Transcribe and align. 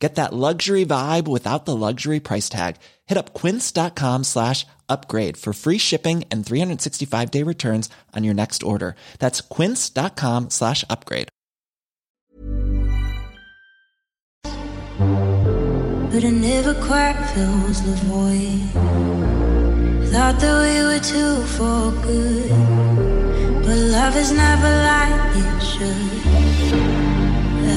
Get 0.00 0.14
that 0.14 0.32
luxury 0.32 0.86
vibe 0.86 1.26
without 1.26 1.64
the 1.64 1.74
luxury 1.74 2.20
price 2.20 2.48
tag. 2.48 2.76
Hit 3.06 3.18
up 3.18 3.34
quince.com 3.34 4.22
slash 4.24 4.64
upgrade 4.88 5.36
for 5.36 5.52
free 5.52 5.78
shipping 5.78 6.24
and 6.30 6.46
365 6.46 7.30
day 7.30 7.42
returns 7.42 7.90
on 8.14 8.22
your 8.24 8.34
next 8.34 8.62
order. 8.62 8.94
That's 9.18 9.40
quince.com 9.40 10.50
slash 10.50 10.84
upgrade. 10.88 11.28
But 16.10 16.24
it 16.24 16.32
never 16.32 16.74
quite 16.86 17.16
fills 17.34 17.82
the 17.82 17.92
void. 18.06 18.70
Thought 20.10 20.40
that 20.40 20.56
we 20.64 20.82
were 20.88 21.00
two 21.00 21.42
for 21.56 21.92
good. 22.02 22.48
But 23.62 23.76
love 23.76 24.16
is 24.16 24.32
never 24.32 24.70
like 24.90 25.36
it 25.36 25.60
should. 25.60 26.22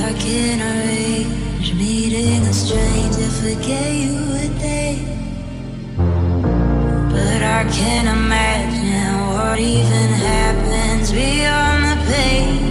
I 0.05 0.13
can't 0.17 1.40
meeting 1.69 2.41
a 2.47 2.53
stranger, 2.53 3.29
forget 3.41 3.93
you 3.93 4.17
a 4.33 4.47
day. 4.59 4.97
But 5.95 7.43
I 7.43 7.69
can't 7.71 8.07
imagine 8.07 9.35
what 9.35 9.59
even 9.59 10.09
happens 10.27 11.11
beyond 11.11 11.83
the 11.85 12.11
pain. 12.11 12.70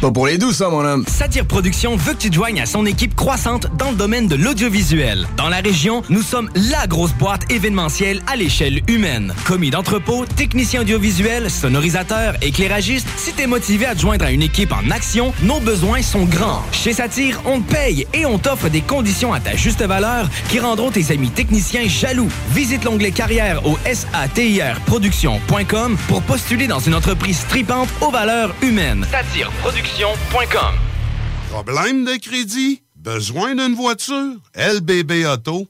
Pas 0.00 0.10
pour 0.10 0.26
les 0.26 0.38
doux, 0.38 0.52
ça, 0.52 0.70
mon 0.70 0.82
homme. 0.82 1.04
Satire 1.06 1.44
Productions 1.44 1.94
veut 1.94 2.14
que 2.14 2.18
tu 2.18 2.32
joignes 2.32 2.62
à 2.62 2.64
son 2.64 2.86
équipe 2.86 3.14
croissante 3.14 3.66
dans 3.76 3.90
le 3.90 3.96
domaine 3.96 4.28
de 4.28 4.34
l'audiovisuel. 4.34 5.28
Dans 5.36 5.50
la 5.50 5.58
région, 5.58 6.02
nous 6.08 6.22
sommes 6.22 6.48
la 6.54 6.86
grosse 6.86 7.12
boîte 7.12 7.52
événementielle 7.52 8.22
à 8.26 8.34
l'échelle 8.34 8.80
humaine. 8.88 9.34
Commis 9.46 9.68
d'entrepôt, 9.68 10.24
technicien 10.24 10.80
audiovisuel, 10.80 11.50
sonorisateur, 11.50 12.36
éclairagiste, 12.40 13.06
si 13.18 13.34
t'es 13.34 13.46
motivé 13.46 13.84
à 13.84 13.94
te 13.94 14.00
joindre 14.00 14.24
à 14.24 14.30
une 14.30 14.40
équipe 14.40 14.72
en 14.72 14.90
action, 14.90 15.34
nos 15.42 15.60
besoins 15.60 16.00
sont 16.00 16.24
grands. 16.24 16.62
Chez 16.72 16.94
Satire, 16.94 17.38
on 17.44 17.60
te 17.60 17.70
paye 17.70 18.06
et 18.14 18.24
on 18.24 18.38
t'offre 18.38 18.70
des 18.70 18.80
conditions 18.80 19.34
à 19.34 19.40
ta 19.40 19.54
juste 19.54 19.82
valeur 19.82 20.30
qui 20.48 20.60
rendront 20.60 20.90
tes 20.90 21.12
amis 21.12 21.28
techniciens 21.28 21.88
jaloux. 21.88 22.30
Visite 22.52 22.84
l'onglet 22.84 23.10
carrière 23.10 23.66
au 23.66 23.76
satirproduction.com 23.84 25.98
pour 26.08 26.22
postuler 26.22 26.68
dans 26.68 26.80
une 26.80 26.94
entreprise 26.94 27.44
tripante 27.50 27.90
aux 28.00 28.10
valeurs 28.10 28.54
humaines. 28.62 29.04
Problème 31.50 32.04
de 32.04 32.16
crédit? 32.16 32.82
Besoin 32.96 33.54
d'une 33.54 33.74
voiture? 33.74 34.36
lbbauto.com 34.54 35.69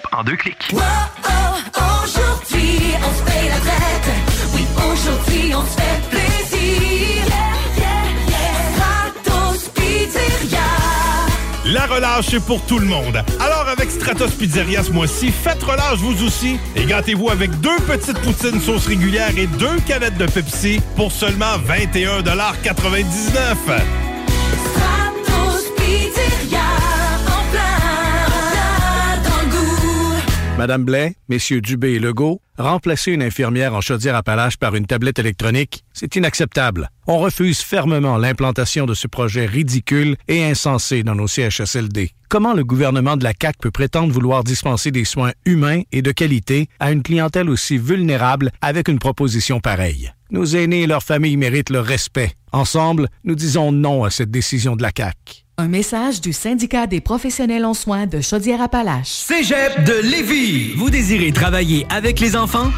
en 0.11 0.23
deux 0.23 0.35
clics. 0.35 0.71
Aujourd'hui, 2.03 2.93
on 2.97 3.13
se 3.17 3.23
paye 3.23 3.49
la 3.49 3.59
traite. 3.59 4.09
Oui, 4.53 4.65
aujourd'hui, 4.77 5.53
on 5.55 5.65
se 5.65 5.79
fait 5.79 6.01
plaisir. 6.09 7.23
Stratos 8.73 9.69
Pizzeria. 9.75 10.69
La 11.65 11.85
relâche, 11.85 12.25
c'est 12.29 12.43
pour 12.45 12.61
tout 12.65 12.79
le 12.79 12.85
monde. 12.85 13.23
Alors, 13.39 13.67
avec 13.67 13.91
Stratos 13.91 14.31
Pizzeria 14.31 14.83
ce 14.83 14.91
mois-ci, 14.91 15.31
faites 15.31 15.61
relâche 15.63 15.99
vous 15.99 16.23
aussi 16.25 16.59
et 16.75 16.85
gâtez-vous 16.85 17.29
avec 17.29 17.51
deux 17.59 17.77
petites 17.87 18.19
poutines 18.19 18.59
sauce 18.59 18.87
régulière 18.87 19.31
et 19.37 19.47
deux 19.47 19.77
canettes 19.87 20.17
de 20.17 20.25
Pepsi 20.25 20.81
pour 20.95 21.11
seulement 21.11 21.57
21,99 21.67 24.10
Madame 30.61 30.83
Blais, 30.83 31.15
messieurs 31.27 31.59
Dubé 31.59 31.93
et 31.93 31.99
Legault, 31.99 32.39
remplacer 32.55 33.11
une 33.11 33.23
infirmière 33.23 33.73
en 33.73 33.81
chaudière-appalaches 33.81 34.57
par 34.57 34.75
une 34.75 34.85
tablette 34.85 35.17
électronique, 35.17 35.83
c'est 35.91 36.15
inacceptable. 36.15 36.91
On 37.07 37.17
refuse 37.17 37.61
fermement 37.61 38.19
l'implantation 38.19 38.85
de 38.85 38.93
ce 38.93 39.07
projet 39.07 39.47
ridicule 39.47 40.17
et 40.27 40.43
insensé 40.43 41.01
dans 41.01 41.15
nos 41.15 41.25
CHSLD. 41.25 42.11
Comment 42.29 42.53
le 42.53 42.63
gouvernement 42.63 43.17
de 43.17 43.23
la 43.23 43.33
CAQ 43.33 43.57
peut 43.59 43.71
prétendre 43.71 44.13
vouloir 44.13 44.43
dispenser 44.43 44.91
des 44.91 45.03
soins 45.03 45.31
humains 45.45 45.81
et 45.91 46.03
de 46.03 46.11
qualité 46.11 46.69
à 46.79 46.91
une 46.91 47.01
clientèle 47.01 47.49
aussi 47.49 47.79
vulnérable 47.79 48.51
avec 48.61 48.87
une 48.87 48.99
proposition 48.99 49.59
pareille? 49.61 50.11
Nos 50.29 50.45
aînés 50.45 50.83
et 50.83 50.87
leurs 50.87 51.01
familles 51.01 51.37
méritent 51.37 51.71
le 51.71 51.79
respect. 51.79 52.33
Ensemble, 52.51 53.07
nous 53.23 53.33
disons 53.33 53.71
non 53.71 54.03
à 54.03 54.11
cette 54.11 54.29
décision 54.29 54.75
de 54.75 54.83
la 54.83 54.91
CAQ. 54.95 55.43
Un 55.61 55.67
message 55.67 56.21
du 56.21 56.33
syndicat 56.33 56.87
des 56.87 57.01
professionnels 57.01 57.65
en 57.65 57.75
soins 57.75 58.07
de 58.07 58.19
Chaudière-Appalaches. 58.19 59.09
Cégep 59.09 59.83
de 59.83 59.93
Lévis. 60.09 60.73
Vous 60.75 60.89
désirez 60.89 61.31
travailler 61.31 61.85
avec 61.91 62.19
les 62.19 62.35
enfants? 62.35 62.71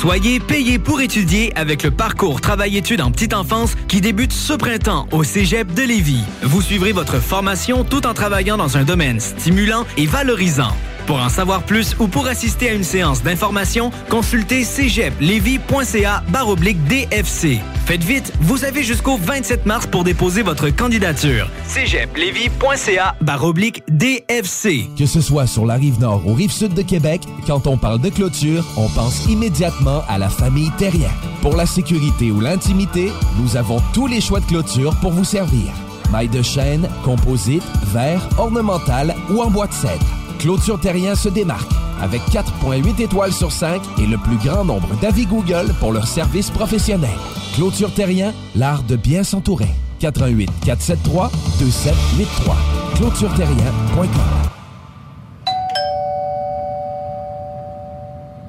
Soyez 0.00 0.38
payé 0.38 0.78
pour 0.78 1.00
étudier 1.00 1.52
avec 1.56 1.82
le 1.82 1.90
parcours 1.90 2.40
Travail-études 2.40 3.00
en 3.00 3.10
petite 3.10 3.34
enfance 3.34 3.74
qui 3.88 4.00
débute 4.00 4.32
ce 4.32 4.52
printemps 4.52 5.08
au 5.10 5.24
Cégep 5.24 5.74
de 5.74 5.82
Lévis. 5.82 6.22
Vous 6.44 6.62
suivrez 6.62 6.92
votre 6.92 7.18
formation 7.18 7.82
tout 7.82 8.06
en 8.06 8.14
travaillant 8.14 8.56
dans 8.56 8.76
un 8.76 8.84
domaine 8.84 9.18
stimulant 9.18 9.84
et 9.96 10.06
valorisant. 10.06 10.76
Pour 11.06 11.20
en 11.20 11.28
savoir 11.28 11.62
plus 11.62 11.96
ou 11.98 12.06
pour 12.08 12.26
assister 12.26 12.70
à 12.70 12.72
une 12.72 12.84
séance 12.84 13.22
d'information, 13.22 13.90
consultez 14.08 14.64
cégeplevy.ca 14.64 16.22
baroblique 16.28 16.82
DFC. 16.84 17.58
Faites 17.86 18.04
vite, 18.04 18.32
vous 18.40 18.64
avez 18.64 18.82
jusqu'au 18.82 19.16
27 19.16 19.66
mars 19.66 19.86
pour 19.86 20.04
déposer 20.04 20.42
votre 20.42 20.68
candidature. 20.70 21.48
cégeplevy.ca 21.66 23.16
baroblique 23.20 23.82
DFC. 23.88 24.88
Que 24.96 25.06
ce 25.06 25.20
soit 25.20 25.46
sur 25.46 25.66
la 25.66 25.74
rive 25.74 25.98
nord 26.00 26.22
ou 26.26 26.34
rive 26.34 26.52
sud 26.52 26.74
de 26.74 26.82
Québec, 26.82 27.22
quand 27.46 27.66
on 27.66 27.76
parle 27.76 28.00
de 28.00 28.10
clôture, 28.10 28.64
on 28.76 28.88
pense 28.88 29.26
immédiatement 29.26 30.02
à 30.08 30.18
la 30.18 30.28
famille 30.28 30.70
Terrien. 30.78 31.10
Pour 31.42 31.56
la 31.56 31.66
sécurité 31.66 32.30
ou 32.30 32.40
l'intimité, 32.40 33.10
nous 33.40 33.56
avons 33.56 33.80
tous 33.92 34.06
les 34.06 34.20
choix 34.20 34.40
de 34.40 34.46
clôture 34.46 34.94
pour 35.00 35.10
vous 35.12 35.24
servir. 35.24 35.72
Maille 36.12 36.28
de 36.28 36.42
chêne, 36.42 36.88
composite, 37.04 37.62
verre, 37.92 38.28
ornemental 38.38 39.14
ou 39.30 39.40
en 39.42 39.50
bois 39.50 39.66
de 39.66 39.72
cèdre. 39.72 40.06
Clôture 40.40 40.80
Terrien 40.80 41.14
se 41.14 41.28
démarque 41.28 41.70
avec 42.00 42.22
4.8 42.30 43.02
étoiles 43.02 43.32
sur 43.32 43.52
5 43.52 43.82
et 43.98 44.06
le 44.06 44.16
plus 44.16 44.38
grand 44.38 44.64
nombre 44.64 44.88
d'avis 45.02 45.26
Google 45.26 45.74
pour 45.78 45.92
leur 45.92 46.08
service 46.08 46.50
professionnel. 46.50 47.10
Clôture 47.54 47.92
Terrien, 47.92 48.32
l'art 48.56 48.82
de 48.84 48.96
bien 48.96 49.22
s'entourer. 49.22 49.68
88 49.98 50.50
473 50.64 51.30
2783. 51.58 52.56
clôtureterrien.com. 52.94 54.08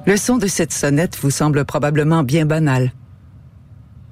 Le 0.06 0.16
son 0.16 0.38
de 0.38 0.46
cette 0.46 0.72
sonnette 0.72 1.18
vous 1.20 1.30
semble 1.30 1.66
probablement 1.66 2.22
bien 2.22 2.46
banal. 2.46 2.92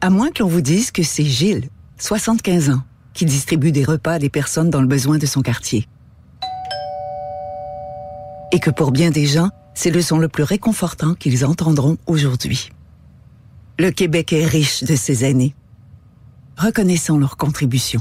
À 0.02 0.10
moins 0.10 0.30
que 0.30 0.42
l'on 0.42 0.50
vous 0.50 0.60
dise 0.60 0.90
que 0.90 1.02
c'est 1.02 1.24
Gilles, 1.24 1.70
75 1.98 2.70
ans, 2.70 2.82
qui 3.14 3.24
distribue 3.24 3.72
des 3.72 3.84
repas 3.84 4.12
à 4.12 4.18
des 4.18 4.28
personnes 4.28 4.68
dans 4.68 4.82
le 4.82 4.86
besoin 4.86 5.16
de 5.16 5.24
son 5.24 5.40
quartier. 5.40 5.88
Et 8.52 8.58
que 8.58 8.70
pour 8.70 8.90
bien 8.90 9.10
des 9.10 9.26
gens, 9.26 9.50
c'est 9.74 9.90
le 9.90 10.02
son 10.02 10.18
le 10.18 10.28
plus 10.28 10.42
réconfortant 10.42 11.14
qu'ils 11.14 11.44
entendront 11.44 11.96
aujourd'hui. 12.06 12.70
Le 13.78 13.90
Québec 13.90 14.32
est 14.32 14.44
riche 14.44 14.82
de 14.84 14.96
ces 14.96 15.24
années. 15.24 15.54
Reconnaissons 16.56 17.18
leur 17.18 17.36
contribution. 17.36 18.00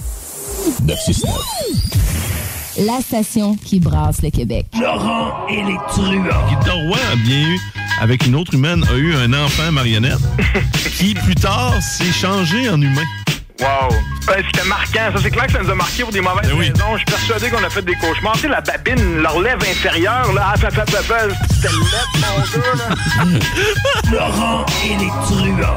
969. 0.83 2.85
La 2.85 3.01
station 3.01 3.55
qui 3.55 3.79
brasse 3.79 4.21
le 4.23 4.29
Québec. 4.29 4.65
Laurent 4.79 5.45
et 5.49 5.61
les 5.63 5.77
truands. 5.89 6.23
Guy 6.63 6.69
Roy 6.87 6.97
a 7.11 7.15
bien 7.17 7.47
eu, 7.49 7.59
avec 8.01 8.25
une 8.25 8.35
autre 8.35 8.53
humaine, 8.53 8.83
a 8.89 8.93
eu 8.95 9.13
un 9.13 9.33
enfant 9.33 9.71
marionnette 9.71 10.19
qui, 10.97 11.13
plus 11.13 11.35
tard, 11.35 11.73
s'est 11.81 12.11
changé 12.11 12.69
en 12.69 12.81
humain. 12.81 13.03
Wow! 13.59 13.89
Ben, 14.25 14.43
C'était 14.51 14.67
marquant. 14.67 15.11
Ça, 15.13 15.19
c'est 15.21 15.29
clair 15.29 15.45
que 15.45 15.51
ça 15.51 15.61
nous 15.61 15.69
a 15.69 15.75
marqué 15.75 16.01
pour 16.01 16.11
des 16.11 16.21
mauvaises 16.21 16.49
Ben 16.49 16.57
raisons. 16.57 16.93
Je 16.93 16.97
suis 16.97 17.05
persuadé 17.05 17.49
qu'on 17.49 17.63
a 17.63 17.69
fait 17.69 17.83
des 17.83 17.93
cauchemars. 17.95 18.33
Tu 18.33 18.39
sais, 18.41 18.47
la 18.47 18.61
babine, 18.61 19.21
leur 19.21 19.39
lèvre 19.39 19.61
inférieure, 19.69 20.33
là, 20.33 20.53
ah, 20.53 20.57
fa, 20.57 20.71
fa, 20.71 20.83
c'était 20.87 21.73
mon 21.73 21.83
gars, 21.83 22.75
là. 22.75 22.95
Laurent 24.11 24.65
et 24.83 24.97
les 24.97 25.07
truands. 25.07 25.75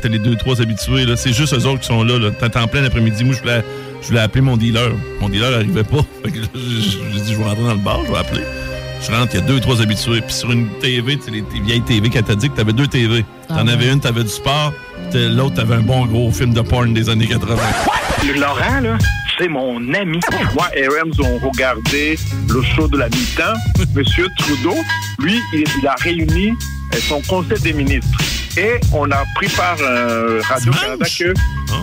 T'as 0.00 0.08
les 0.08 0.20
deux, 0.20 0.36
trois 0.36 0.60
habitués, 0.60 1.04
là. 1.04 1.16
C'est 1.16 1.32
juste 1.32 1.52
eux 1.52 1.66
autres 1.66 1.80
qui 1.80 1.88
sont 1.88 2.04
là, 2.04 2.16
là. 2.16 2.30
T'es 2.30 2.56
en 2.56 2.68
plein 2.68 2.84
après-midi. 2.84 3.24
Moi, 3.24 3.34
je 3.34 3.40
voulais, 3.40 3.64
je 4.02 4.08
voulais 4.08 4.20
appeler 4.20 4.40
mon 4.42 4.56
dealer. 4.56 4.90
Mon 5.20 5.28
dealer 5.28 5.50
n'arrivait 5.50 5.84
pas. 5.84 6.04
Fait 6.24 6.30
que 6.30 6.38
là, 6.40 6.46
j'ai 6.54 7.20
dit, 7.22 7.32
je 7.32 7.36
vais 7.38 7.44
rentrer 7.44 7.64
dans 7.64 7.74
le 7.74 7.80
bar, 7.80 8.00
je 8.06 8.12
vais 8.12 8.18
appeler. 8.18 8.42
Je 9.02 9.10
rentre, 9.12 9.34
il 9.34 9.40
y 9.40 9.42
a 9.42 9.46
deux, 9.46 9.60
trois 9.60 9.80
habitués. 9.80 10.20
Puis 10.20 10.34
sur 10.34 10.50
une 10.52 10.68
TV, 10.80 11.16
tu 11.16 11.24
sais, 11.24 11.30
les 11.30 11.60
vieilles 11.60 11.80
TV, 11.82 12.10
qu'elle 12.10 12.24
t'a 12.24 12.34
dit 12.34 12.50
que 12.50 12.56
t'avais 12.56 12.72
deux 12.72 12.86
TV. 12.86 13.24
T'en 13.48 13.66
Ah 13.66 13.72
avais 13.72 13.90
une, 13.90 14.00
t'avais 14.00 14.22
du 14.24 14.28
sport. 14.30 14.72
L'autre, 15.14 15.56
t'avais 15.56 15.76
un 15.76 15.80
bon 15.80 16.06
gros 16.06 16.30
film 16.30 16.52
de 16.52 16.60
porn 16.60 16.92
des 16.92 17.08
années 17.08 17.26
80. 17.26 17.56
Le 18.26 18.34
Laurent, 18.38 18.80
là, 18.80 18.98
c'est 19.38 19.48
mon 19.48 19.78
ami. 19.94 20.20
Moi 20.54 20.68
et 20.76 20.86
Rams 20.86 21.12
ont 21.18 21.38
regardé 21.48 22.18
le 22.48 22.62
show 22.62 22.86
de 22.88 22.98
la 22.98 23.08
mi-temps. 23.08 23.54
Monsieur 23.94 24.28
Trudeau, 24.38 24.76
lui, 25.18 25.34
il, 25.54 25.64
il 25.80 25.86
a 25.86 25.94
réuni 26.00 26.50
euh, 26.50 26.98
son 27.08 27.22
conseil 27.22 27.58
des 27.60 27.72
ministres. 27.72 28.18
Et 28.56 28.80
on 28.92 29.10
a 29.10 29.24
pris 29.36 29.48
par 29.48 29.76
euh, 29.80 30.40
Radio-Canada 30.48 31.04
que... 31.18 31.34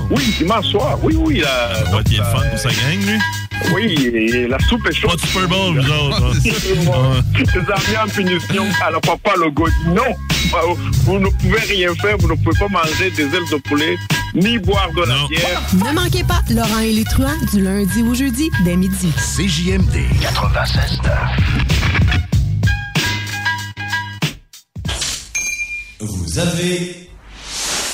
Oui, 0.09 0.35
dimanche 0.37 0.65
soir. 0.67 0.97
Oui, 1.01 1.15
oui. 1.17 1.41
La, 1.43 1.69
le 1.91 2.23
fun 2.23 2.41
pour 2.49 2.59
sa 2.59 2.69
gang, 2.69 2.99
lui. 3.05 3.19
Oui, 3.73 3.93
et 4.13 4.47
la 4.47 4.59
soupe 4.59 4.85
est 4.87 4.93
chaude. 4.93 5.11
Pas 5.11 5.15
de 5.17 5.21
Super 5.21 5.47
Bowl, 5.47 5.79
vous 5.79 5.91
autres. 5.91 6.23
hein. 6.23 7.21
Les 7.37 7.59
amis 7.59 7.97
en 8.03 8.07
punition. 8.07 8.65
Alors, 8.85 9.01
papa 9.01 9.31
Logo 9.37 9.67
dit 9.67 9.89
non. 9.89 10.03
Vous 11.05 11.19
ne 11.19 11.27
pouvez 11.29 11.59
rien 11.59 11.93
faire. 11.95 12.17
Vous 12.19 12.27
ne 12.29 12.35
pouvez 12.35 12.57
pas 12.59 12.67
manger 12.69 13.09
des 13.11 13.23
ailes 13.23 13.49
de 13.51 13.57
poulet 13.57 13.97
ni 14.35 14.59
boire 14.59 14.89
de 14.95 15.01
la 15.01 15.15
bière. 15.29 15.61
Ne 15.73 15.93
manquez 15.93 16.23
pas 16.23 16.41
Laurent 16.49 16.79
et 16.79 16.91
les 16.93 17.03
truands 17.05 17.37
du 17.51 17.61
lundi 17.63 18.03
au 18.03 18.13
jeudi 18.13 18.49
dès 18.63 18.75
midi. 18.75 19.11
CJMD 19.17 19.95
96.9. 20.21 21.76
Vous 26.37 26.43
avez 26.43 27.09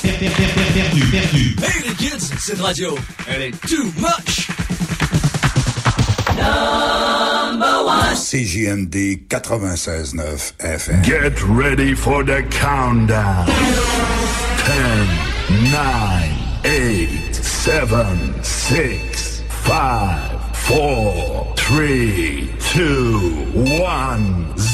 per- 0.02 0.18
per- 0.18 0.28
per- 0.28 0.52
per- 0.52 0.72
perdu, 0.74 1.00
perdu. 1.10 1.56
Hey 1.62 1.88
les 1.88 1.94
kids, 1.94 2.30
cette 2.38 2.60
radio, 2.60 2.94
elle 3.26 3.40
est 3.40 3.58
too 3.66 3.84
much. 3.96 4.48
CJMD 8.14 9.26
96.9 9.30 10.52
FM. 10.60 11.02
Get 11.02 11.40
ready 11.48 11.94
for 11.94 12.22
the 12.22 12.42
countdown. 12.50 13.46
10, 13.46 15.08
9, 15.72 16.30
8, 16.64 17.34
7, 17.34 18.34
6, 18.42 19.42
5, 19.64 20.20
4, 20.68 21.46
3, 21.56 22.50
2, 22.74 23.46
1, 23.54 24.46
0. 24.58 24.73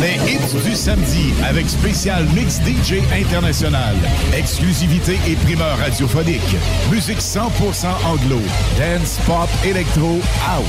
Les 0.00 0.14
hits 0.30 0.62
du 0.64 0.76
samedi 0.76 1.32
avec 1.44 1.68
spécial 1.68 2.24
Mix 2.32 2.60
DJ 2.60 3.02
International. 3.12 3.96
Exclusivité 4.32 5.18
et 5.26 5.34
primeur 5.34 5.76
radiophonique. 5.78 6.56
Musique 6.88 7.18
100% 7.18 7.86
anglo. 8.06 8.40
Dance, 8.78 9.18
pop, 9.26 9.48
électro, 9.64 10.20
house. 10.46 10.64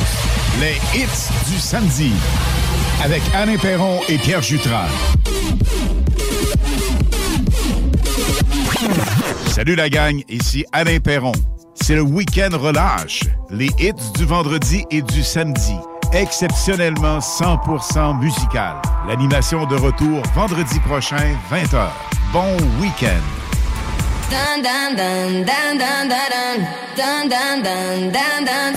Les 0.60 0.78
hits 0.98 1.30
du 1.48 1.60
samedi. 1.60 2.12
Avec 3.04 3.22
Alain 3.36 3.58
Perron 3.58 4.00
et 4.10 4.18
Pierre 4.18 4.42
Jutras. 4.42 4.90
Salut 9.48 9.76
la 9.76 9.90
gang, 9.90 10.24
ici 10.28 10.66
Alain 10.72 11.00
Perron. 11.00 11.34
C'est 11.76 11.96
le 11.96 12.02
week-end 12.02 12.58
relâche. 12.58 13.22
Les 13.52 13.70
hits 13.78 14.12
du 14.18 14.26
vendredi 14.26 14.86
et 14.90 15.04
du 15.04 15.22
samedi 15.22 15.76
exceptionnellement 16.14 17.20
100% 17.20 18.20
musical. 18.20 18.82
L'animation 19.08 19.66
de 19.66 19.76
retour 19.76 20.22
vendredi 20.36 20.80
prochain, 20.82 21.36
20h. 21.50 21.90
Bon 22.34 22.58
week-end. 22.80 23.24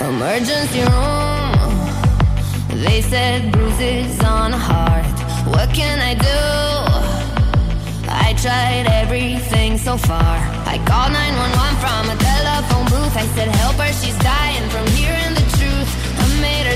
Emergency 0.01 0.81
room. 0.85 1.43
They 2.85 3.03
said 3.03 3.53
bruises 3.53 4.19
on 4.25 4.53
heart. 4.53 5.05
What 5.47 5.73
can 5.75 5.99
I 6.01 6.15
do? 6.15 6.63
I 8.09 8.35
tried 8.35 8.87
everything 8.91 9.79
so 9.79 9.97
far. 9.97 10.39
I 10.67 10.79
called 10.87 11.13
911 11.13 11.77
from 11.83 12.11
a 12.11 12.17
telephone 12.17 12.87
booth. 12.87 13.17
I 13.17 13.27
said, 13.35 13.49
Help 13.57 13.77
her, 13.77 13.93
she's 13.93 14.17
dying 14.19 14.69
from 14.71 14.87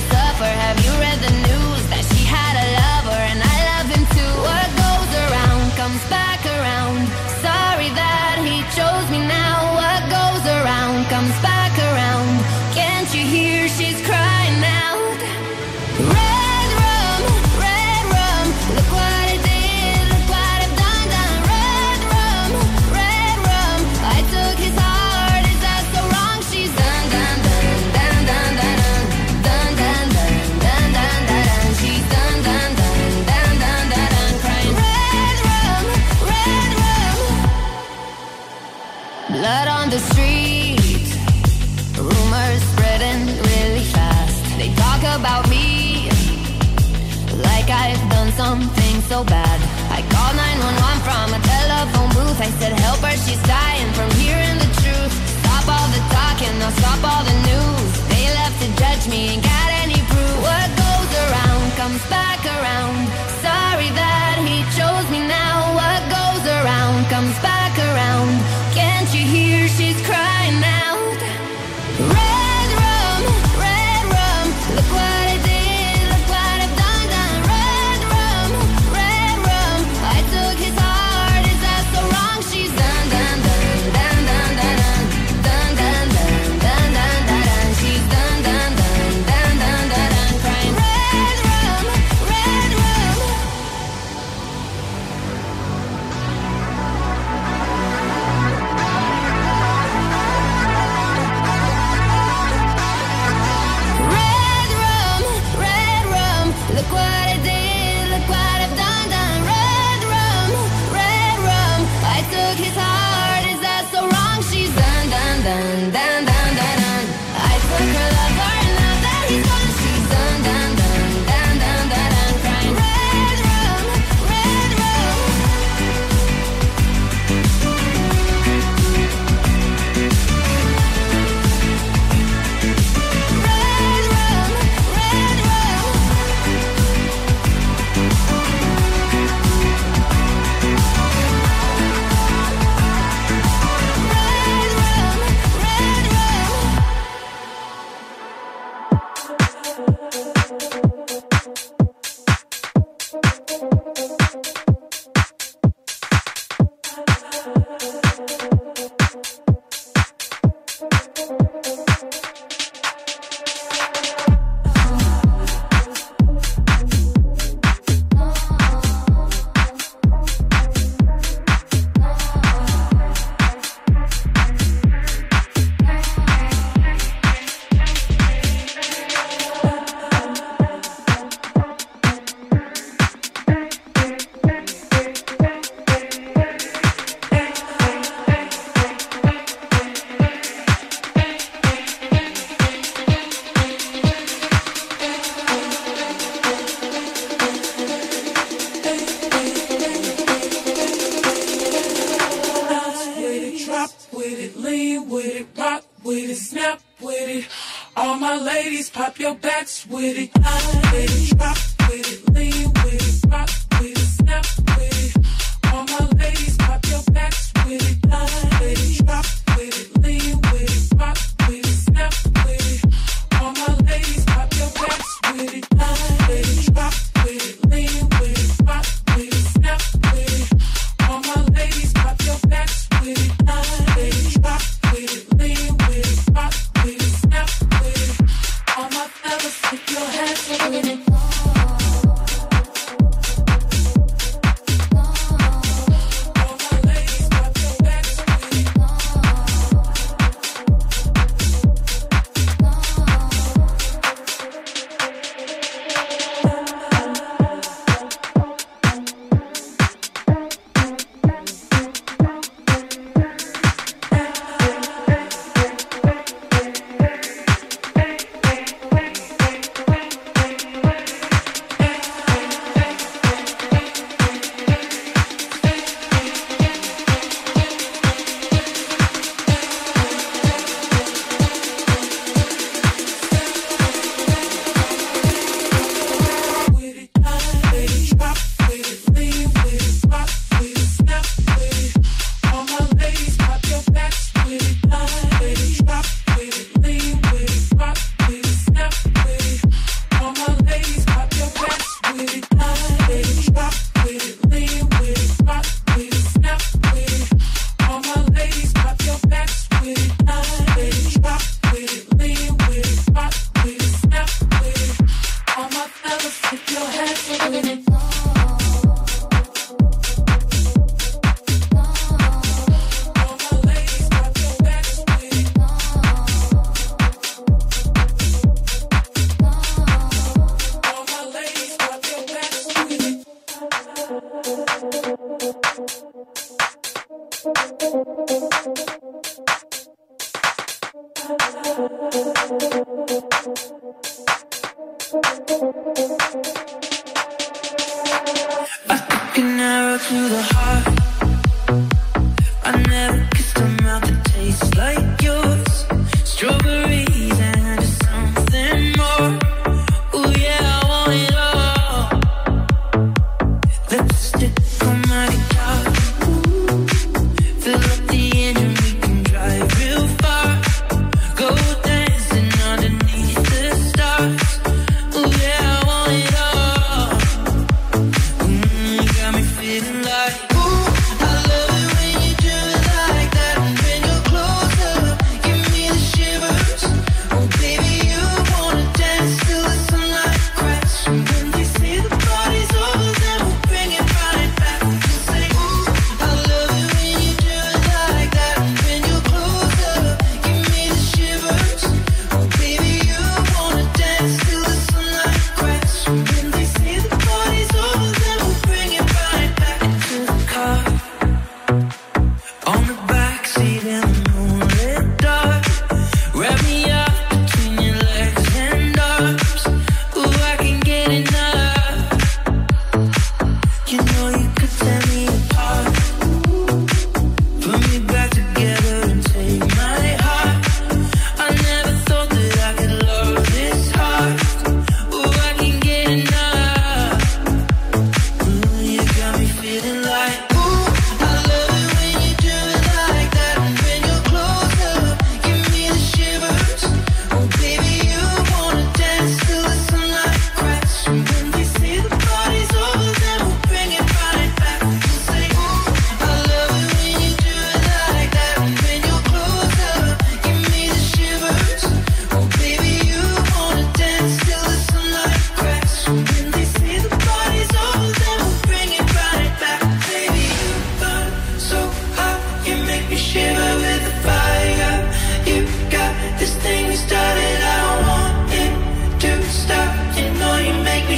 suffer. 0.00 0.44
Have 0.44 0.78
you 0.84 0.92
read 1.00 1.18
the 1.20 1.34
news 1.48 1.82
that 1.92 2.04
she 2.10 2.24
had 2.24 2.54
a 2.64 2.66
lover? 2.80 3.20
And 3.30 3.40
I 3.40 3.56
love 3.72 3.88
him 3.94 4.04
too. 4.16 4.32
What 4.48 4.68
goes 4.84 5.10
around 5.24 5.64
comes 5.80 6.02
back 6.12 6.40
around. 6.44 7.00
Sorry 7.40 7.90
that 8.00 8.36
he 8.44 8.60
chose 8.76 9.06
me 9.10 9.20
now. 9.24 9.58
What 9.80 10.02
goes 10.12 10.44
around 10.58 11.06
comes 11.08 11.36
back 11.40 11.65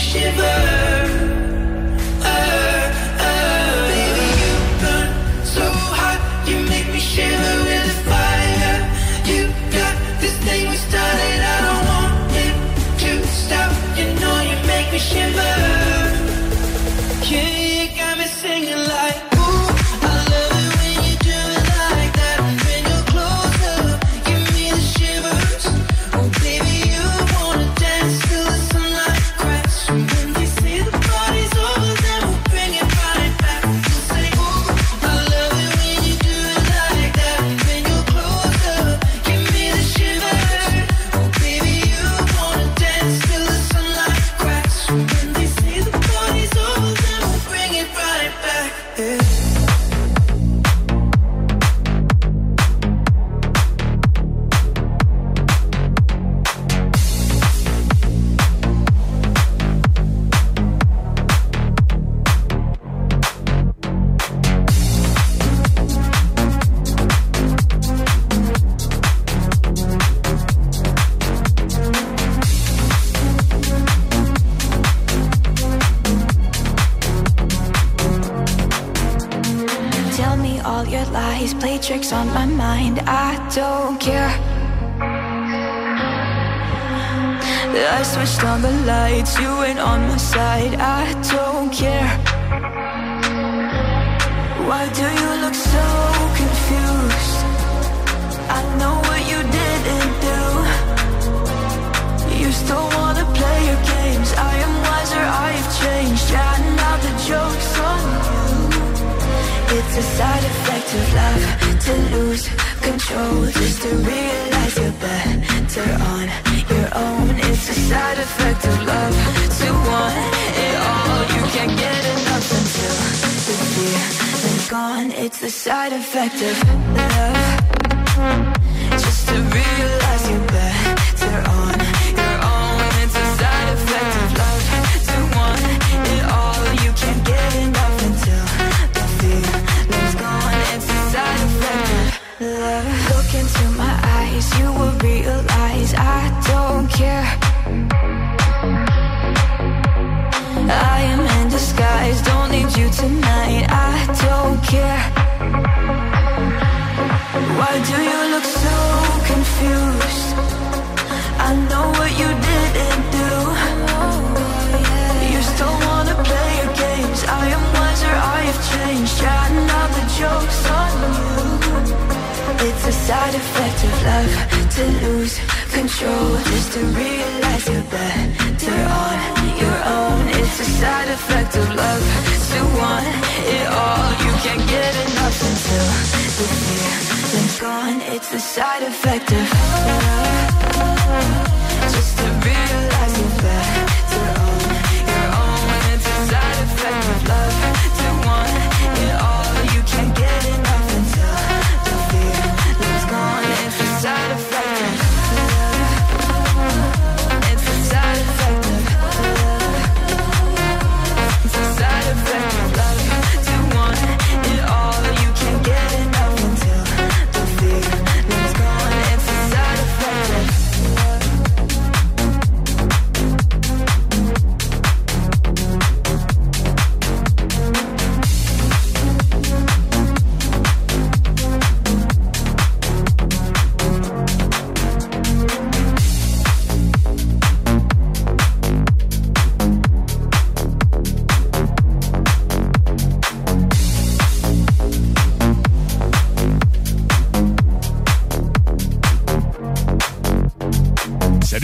shiver. 0.08 0.77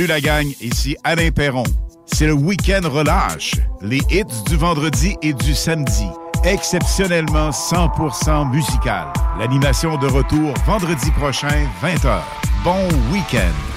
La 0.07 0.21
gang, 0.21 0.47
ici 0.61 0.97
Alain 1.05 1.31
Perron. 1.31 1.65
C'est 2.07 2.27
le 2.27 2.35
week-end 2.35 2.87
relâche. 2.89 3.53
Les 3.81 4.01
hits 4.11 4.25
du 4.47 4.57
vendredi 4.57 5.17
et 5.23 5.33
du 5.33 5.55
samedi. 5.55 6.07
Exceptionnellement 6.45 7.51
100% 7.51 8.51
musical. 8.51 9.07
L'animation 9.39 9.97
de 9.97 10.07
retour 10.07 10.53
vendredi 10.67 11.11
prochain, 11.13 11.67
20h. 11.83 12.21
Bon 12.65 12.89
week-end. 13.13 13.74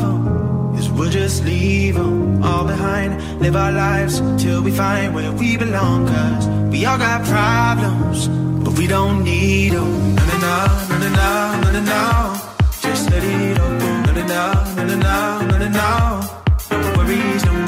them 0.00 0.74
is 0.78 0.90
we'll 0.90 1.10
just 1.10 1.44
leave 1.44 1.94
them 1.94 2.42
all 2.42 2.64
behind. 2.64 3.10
Live 3.40 3.56
our 3.56 3.72
lives 3.72 4.20
till 4.42 4.62
we 4.62 4.70
find 4.70 5.14
where 5.14 5.32
we 5.32 5.56
belong. 5.56 6.06
Cause 6.06 6.46
we 6.72 6.84
all 6.84 6.98
got 6.98 7.24
problems, 7.24 8.28
but 8.64 8.72
we 8.78 8.86
don't 8.86 9.24
need 9.24 9.72
them. 9.72 10.14
No, 10.16 10.24
no, 10.26 10.38
no, 10.90 10.98
no, 10.98 11.08
no, 11.08 11.60
no, 11.62 11.70
no, 11.72 11.80
no. 11.94 12.04
Just 12.82 13.10
let 13.10 13.22
it 13.22 13.58
all 13.60 13.78
go. 13.78 13.90
No, 14.06 14.12
no, 14.12 14.24
no, 14.26 14.44
no, 14.76 14.84
no, 14.84 14.96
no, 15.48 15.58
no, 15.58 15.68
no. 15.68 16.20
No 16.70 16.96
worries, 16.96 17.44
no 17.44 17.59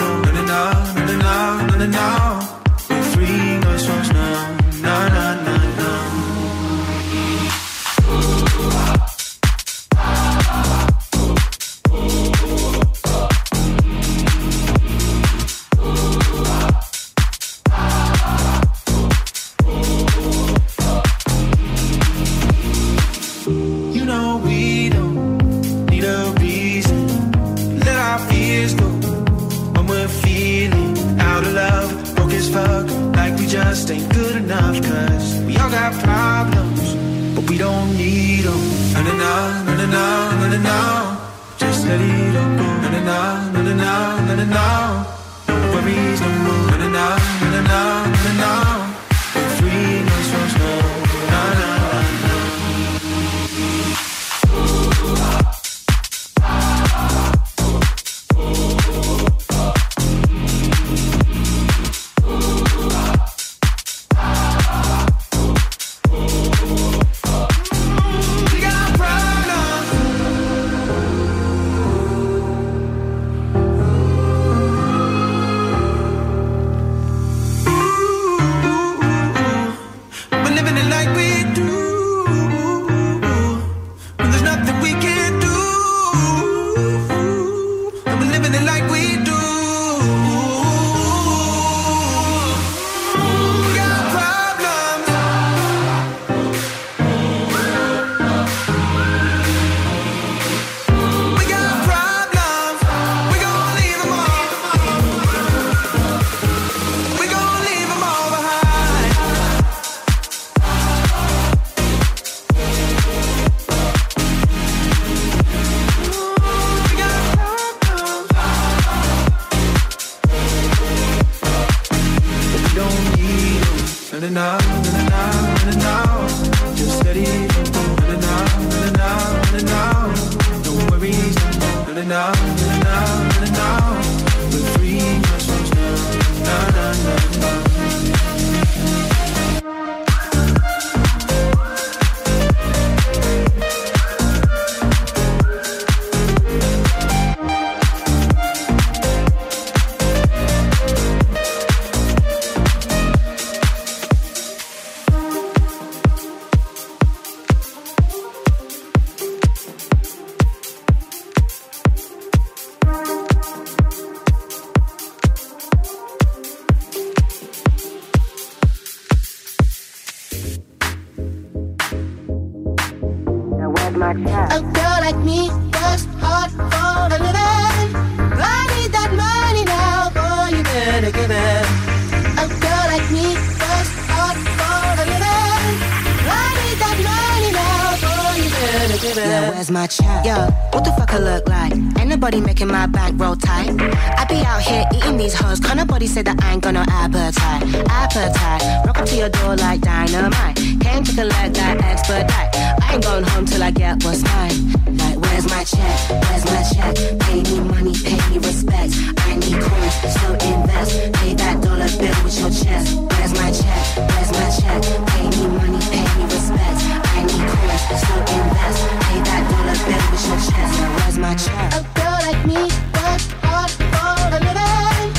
so 210.10 210.32
invest. 210.34 211.12
Pay 211.14 211.34
that 211.34 211.62
dollar 211.62 211.90
bill 211.98 212.16
with 212.24 212.38
your 212.38 212.50
chest. 212.50 212.98
Where's 212.98 213.32
my 213.34 213.50
check? 213.50 213.84
Where's 214.10 214.30
my 214.32 214.48
check? 214.58 214.82
Pay 215.12 215.26
me 215.30 215.46
money, 215.58 215.80
pay 215.92 216.06
me 216.18 216.24
respect. 216.26 216.80
I 217.14 217.22
need 217.22 217.46
coins, 217.50 217.82
so 218.02 218.14
invest. 218.34 218.80
Pay 219.06 219.18
that 219.22 219.42
dollar 219.50 219.78
bill 219.86 220.04
with 220.10 220.24
your 220.26 220.40
chest. 220.42 220.74
Now, 220.80 220.96
where's 220.96 221.18
my 221.18 221.34
check? 221.34 221.70
A 221.72 221.82
girl 221.94 222.18
like 222.26 222.42
me 222.46 222.60
works 222.98 223.26
hard 223.46 223.70
for 223.70 224.14
a 224.26 224.38
living. 224.42 225.10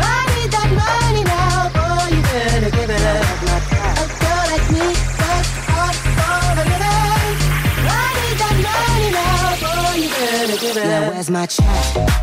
I 0.00 0.24
need 0.32 0.50
that 0.56 0.70
money 0.72 1.24
now, 1.24 1.68
boy, 1.76 2.08
you 2.14 2.22
better 2.22 2.70
give 2.70 2.90
it 2.90 3.04
up. 3.04 3.20
A 3.20 4.06
girl 4.24 4.44
like 4.52 4.66
me 4.72 4.86
works 5.20 5.52
hard 5.68 5.96
for 6.16 6.40
a 6.48 6.64
living. 6.70 7.36
I 7.84 8.08
need 8.16 8.36
that 8.40 8.56
money 8.64 9.10
now, 9.12 9.60
boy, 9.60 9.94
you 10.00 10.08
better 10.08 10.56
give 10.60 10.76
it 10.76 11.12
where's 11.12 11.30
my 11.30 11.46
check? 11.46 12.19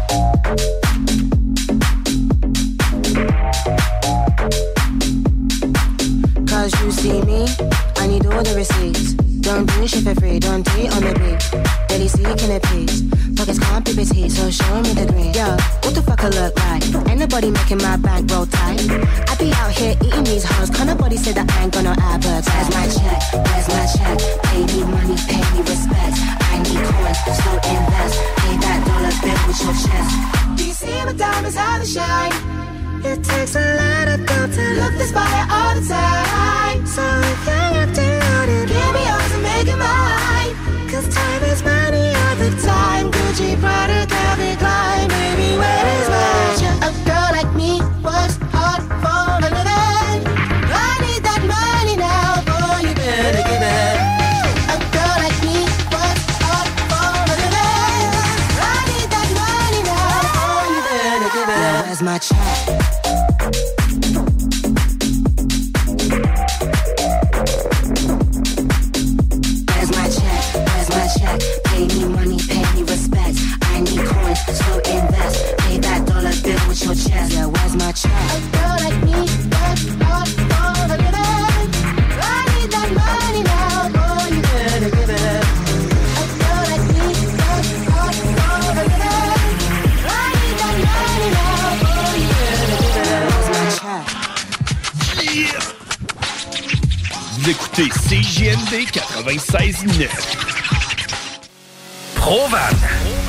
Do 9.87 10.01
for 10.01 10.19
free, 10.19 10.37
don't 10.37 10.67
do 10.67 10.83
on 10.91 10.99
the 10.99 11.15
beat. 11.15 11.39
Daily 11.87 12.09
seeking 12.11 12.51
a 12.51 12.59
piece. 12.59 13.07
Pockets 13.39 13.57
can't 13.57 13.85
be 13.85 13.95
petite, 13.95 14.31
so 14.31 14.51
show 14.51 14.83
me 14.83 14.91
the 14.91 15.07
green. 15.07 15.31
Yo, 15.31 15.55
what 15.79 15.95
the 15.95 16.03
fuck 16.03 16.19
I 16.25 16.27
look 16.27 16.51
like? 16.59 16.83
Ain't 17.07 17.23
nobody 17.23 17.49
making 17.51 17.77
my 17.79 17.95
bank 17.95 18.27
roll 18.29 18.45
tight. 18.47 18.83
I 18.83 19.33
be 19.39 19.47
out 19.55 19.71
here 19.71 19.95
eating 20.03 20.27
these 20.27 20.43
hoes. 20.43 20.69
Can't 20.75 20.91
nobody 20.91 21.15
say 21.15 21.31
that 21.31 21.47
I 21.47 21.63
ain't 21.63 21.71
got 21.71 21.87
no 21.87 21.95
appetite. 22.03 22.43
Where's 22.51 22.67
my 22.75 22.83
check? 22.99 23.19
Where's 23.31 23.67
my 23.71 23.85
check? 23.95 24.17
Pay 24.51 24.67
me 24.67 24.83
money, 24.91 25.15
pay 25.23 25.39
me 25.55 25.59
respect. 25.63 26.19
I 26.51 26.59
need 26.67 26.83
coins, 26.83 27.19
so 27.39 27.51
invest. 27.71 28.15
Pay 28.43 28.55
that 28.59 28.79
dollar 28.83 29.15
bill 29.23 29.39
with 29.47 29.59
your 29.63 29.75
chest. 29.87 30.11
Do 30.59 30.67
you 30.67 30.75
see 30.75 30.99
my 31.07 31.15
diamonds 31.15 31.55
how 31.55 31.79
they 31.79 31.87
shine? 31.87 32.35
It 33.07 33.23
takes 33.23 33.55
a 33.55 33.63
lot 33.79 34.07
of 34.11 34.19
dough 34.27 34.51
to 34.51 34.63
look 34.83 34.93
this 34.99 35.15
body 35.15 35.41
all 35.47 35.79
the 35.79 35.83
time. 35.87 36.83
So 36.83 37.07
if 37.07 37.39
you're 37.47 37.87
acting 37.87 38.19
on 38.35 38.51
it, 38.51 38.67
give 38.67 38.91
me 38.91 39.03
yours 39.07 39.16
all 42.67 42.75
the 43.01 43.11
time. 43.11 43.11
Gucci, 43.11 43.55
Prada, 43.59 44.05
Calvin 44.07 44.57
Klein. 44.57 45.07
Baby, 45.07 45.57
where 45.57 45.87
is 45.99 46.07
my? 46.09 46.25
A 46.87 46.91
girl 47.05 47.29
like 47.31 47.51
me 47.55 47.81
works 48.03 48.37
hard 48.51 48.83
for 49.03 49.45
a 49.45 49.49
living. 49.49 50.21
I 50.71 50.97
need 51.03 51.23
that 51.23 51.41
money 51.47 51.95
now, 51.97 52.41
boy, 52.45 52.87
you 52.87 52.93
better 52.95 53.43
give 53.49 53.63
it. 53.63 53.97
A 54.73 54.77
girl 54.95 55.15
like 55.23 55.39
me 55.43 55.57
hard 55.93 56.69
for. 56.89 57.09
I 58.59 58.79
need 58.91 59.09
that 59.15 59.29
money 59.41 59.81
now, 59.83 60.21
boy, 60.37 60.65
you 60.73 60.81
better 60.87 61.29
give 61.35 61.49
it. 61.49 61.87
Where's 61.87 62.01
my 62.01 62.17
check? 62.19 62.86
CJMD 98.07 98.87
96.9. 98.89 100.07
Provan, 102.15 102.57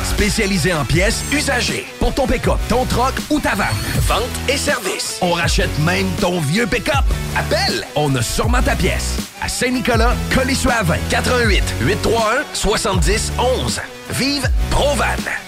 spécialisé 0.05 0.73
en 0.73 0.85
pièces 0.85 1.25
usagées. 1.33 1.85
Pour 1.99 2.15
ton 2.15 2.29
pick-up, 2.29 2.59
ton 2.69 2.85
troc 2.85 3.13
ou 3.29 3.41
ta 3.41 3.57
vanne. 3.57 3.67
Vente 4.07 4.23
et 4.49 4.57
service. 4.57 5.19
On 5.21 5.33
rachète 5.33 5.77
même 5.81 6.07
ton 6.21 6.39
vieux 6.41 6.69
pick-up. 6.69 7.05
Appelle, 7.37 7.85
on 7.97 8.15
a 8.15 8.23
sûrement 8.23 8.63
ta 8.63 8.77
pièce. 8.77 9.17
À 9.43 9.49
Saint-Nicolas, 9.49 10.15
Colissois 10.33 10.83
20, 10.85 10.97
88 11.11 11.65
831 11.81 12.45
70 12.55 13.33
11. 13.37 13.81
Vive 14.11 14.49
Provan. 14.71 15.48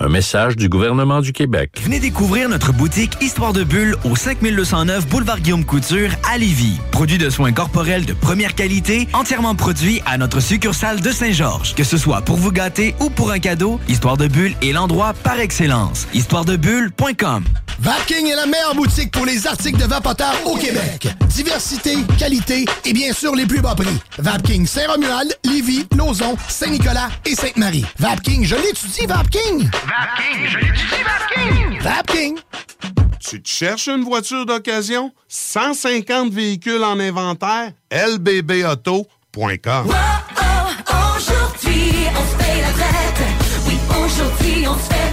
Un 0.00 0.08
message 0.08 0.54
du 0.56 0.68
gouvernement 0.68 1.20
du 1.20 1.32
Québec. 1.32 1.72
Venez 1.82 1.98
découvrir 1.98 2.48
notre 2.48 2.72
boutique 2.72 3.20
Histoire 3.20 3.52
de 3.52 3.64
Bulle 3.64 3.96
au 4.04 4.14
5209 4.14 5.08
Boulevard 5.08 5.40
Guillaume 5.40 5.64
Couture 5.64 6.10
à 6.30 6.38
Lévis. 6.38 6.78
Produit 6.92 7.18
de 7.18 7.28
soins 7.30 7.52
corporels 7.52 8.06
de 8.06 8.12
première 8.12 8.54
qualité, 8.54 9.08
entièrement 9.12 9.56
produit 9.56 10.00
à 10.06 10.16
notre 10.16 10.38
succursale 10.38 11.00
de 11.00 11.10
Saint-Georges. 11.10 11.74
Que 11.74 11.82
ce 11.82 11.96
soit 11.96 12.20
pour 12.20 12.36
vous 12.36 12.52
gâter 12.52 12.94
ou 13.00 13.10
pour 13.10 13.32
un 13.32 13.40
cadeau, 13.40 13.80
Histoire 13.88 14.16
de 14.16 14.28
Bulle 14.28 14.54
est 14.62 14.72
l'endroit 14.72 15.14
par 15.14 15.40
excellence. 15.40 16.06
Histoiredebulle.com 16.14 17.42
Vapking 17.80 18.26
est 18.26 18.34
la 18.34 18.46
meilleure 18.46 18.74
boutique 18.74 19.12
pour 19.12 19.24
les 19.24 19.46
articles 19.46 19.78
de 19.78 19.84
vapoteurs 19.86 20.34
au 20.46 20.56
Québec. 20.56 21.08
Diversité, 21.28 21.96
qualité 22.18 22.64
et 22.84 22.92
bien 22.92 23.12
sûr 23.12 23.34
les 23.36 23.46
plus 23.46 23.60
bas 23.60 23.74
prix. 23.76 23.96
Vapking 24.18 24.66
Saint-Romuald, 24.66 25.36
Lévis, 25.44 25.86
Lauson, 25.96 26.36
Saint-Nicolas 26.48 27.08
et 27.24 27.36
Sainte-Marie. 27.36 27.84
Vapking, 27.98 28.44
je 28.44 28.56
l'étudie, 28.56 29.06
Vapking! 29.06 29.70
Vapking, 29.70 30.48
je 30.48 30.58
l'étudie, 30.58 31.02
Vapking! 31.04 31.80
Vapking! 31.80 32.38
Tu 33.20 33.40
te 33.42 33.48
cherches 33.48 33.88
une 33.88 34.02
voiture 34.04 34.44
d'occasion? 34.44 35.12
150 35.28 36.32
véhicules 36.32 36.82
en 36.82 36.98
inventaire? 36.98 37.72
lbbauto.com 37.92 39.86
Aujourd'hui, 41.16 42.06
on 42.10 42.32
se 42.32 42.36
paye 42.36 42.60
la 42.60 42.72
traite. 42.72 43.22
Oui, 43.66 43.78
aujourd'hui, 43.90 44.66
on 44.66 44.74
se 44.74 44.88
fait 44.94 45.07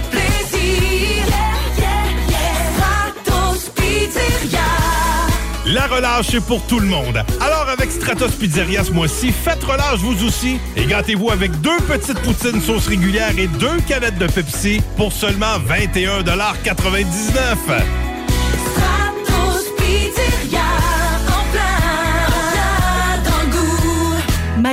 La 5.76 5.86
relâche, 5.88 6.28
c'est 6.30 6.40
pour 6.40 6.66
tout 6.66 6.80
le 6.80 6.86
monde. 6.86 7.22
Alors, 7.38 7.68
avec 7.68 7.90
Stratos 7.90 8.30
Pizzeria 8.30 8.82
ce 8.82 8.92
mois-ci, 8.92 9.30
faites 9.30 9.62
relâche 9.62 9.98
vous 9.98 10.24
aussi 10.24 10.58
et 10.74 10.86
gâtez-vous 10.86 11.30
avec 11.30 11.50
deux 11.60 11.76
petites 11.86 12.18
poutines 12.20 12.62
sauce 12.62 12.88
régulière 12.88 13.38
et 13.38 13.46
deux 13.46 13.76
canettes 13.86 14.16
de 14.16 14.26
Pepsi 14.26 14.80
pour 14.96 15.12
seulement 15.12 15.58
21,99 15.68 18.05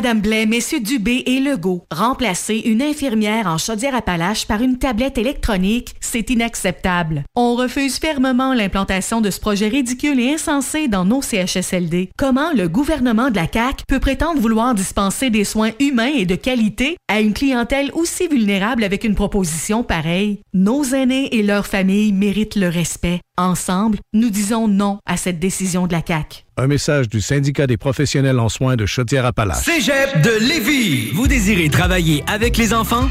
Madame 0.04 0.20
Blais, 0.20 0.45
Messieurs 0.45 0.82
Dubé 0.82 1.24
et 1.28 1.39
Legault, 1.39 1.86
remplacer 1.89 2.58
une 2.66 2.82
infirmière 2.82 3.47
en 3.47 3.58
Chaudière-Appalaches 3.58 4.45
par 4.45 4.62
une 4.62 4.78
tablette 4.78 5.18
électronique, 5.18 5.95
c'est 6.01 6.30
inacceptable. 6.30 7.24
On 7.38 7.56
refuse 7.56 7.99
fermement 7.99 8.54
l'implantation 8.54 9.22
de 9.22 9.30
ce 9.30 9.39
projet 9.39 9.70
ridicule 9.70 10.20
et 10.20 10.34
insensé 10.34 10.89
dans 10.89 11.06
nos 11.06 11.22
CHSLD. 11.22 12.10
Comment 12.18 12.51
le 12.51 12.68
gouvernement 12.68 13.30
de 13.30 13.38
la 13.38 13.47
CAQ 13.49 13.86
peut 13.88 14.01
prétendre 14.01 14.41
vouloir 14.41 14.76
dispenser 14.76 15.30
des 15.30 15.45
soins 15.45 15.72
humains 15.80 16.12
et 16.14 16.26
de 16.26 16.36
qualité 16.36 16.97
à 17.08 17.22
une 17.22 17.34
clientèle 17.34 17.89
aussi 17.93 18.28
vulnérable 18.28 18.84
avec 18.84 19.06
une 19.06 19.16
proposition 19.16 19.84
pareille? 19.84 20.41
Nos 20.54 20.84
aînés 20.84 21.34
et 21.34 21.43
leurs 21.43 21.66
familles 21.66 22.12
méritent 22.12 22.58
le 22.58 22.68
respect. 22.68 23.22
Ensemble, 23.38 23.99
nous 24.12 24.30
disons 24.30 24.68
non 24.68 24.99
à 25.06 25.16
cette 25.16 25.39
décision 25.39 25.88
de 25.88 25.93
la 25.93 26.01
CAQ. 26.06 26.43
Un 26.56 26.68
message 26.68 27.10
du 27.10 27.20
syndicat 27.20 27.66
des 27.66 27.78
professionnels 27.78 28.39
en 28.39 28.47
soins 28.47 28.76
de 28.76 28.86
Chaudière-Appalaches. 28.86 29.64
Cégep 29.64 30.22
de 30.22 30.38
Lévis. 30.39 31.10
Vous 31.14 31.28
désirez 31.28 31.68
travailler 31.70 32.24
avec 32.28 32.58
les 32.58 32.76
enfants? 32.76 33.10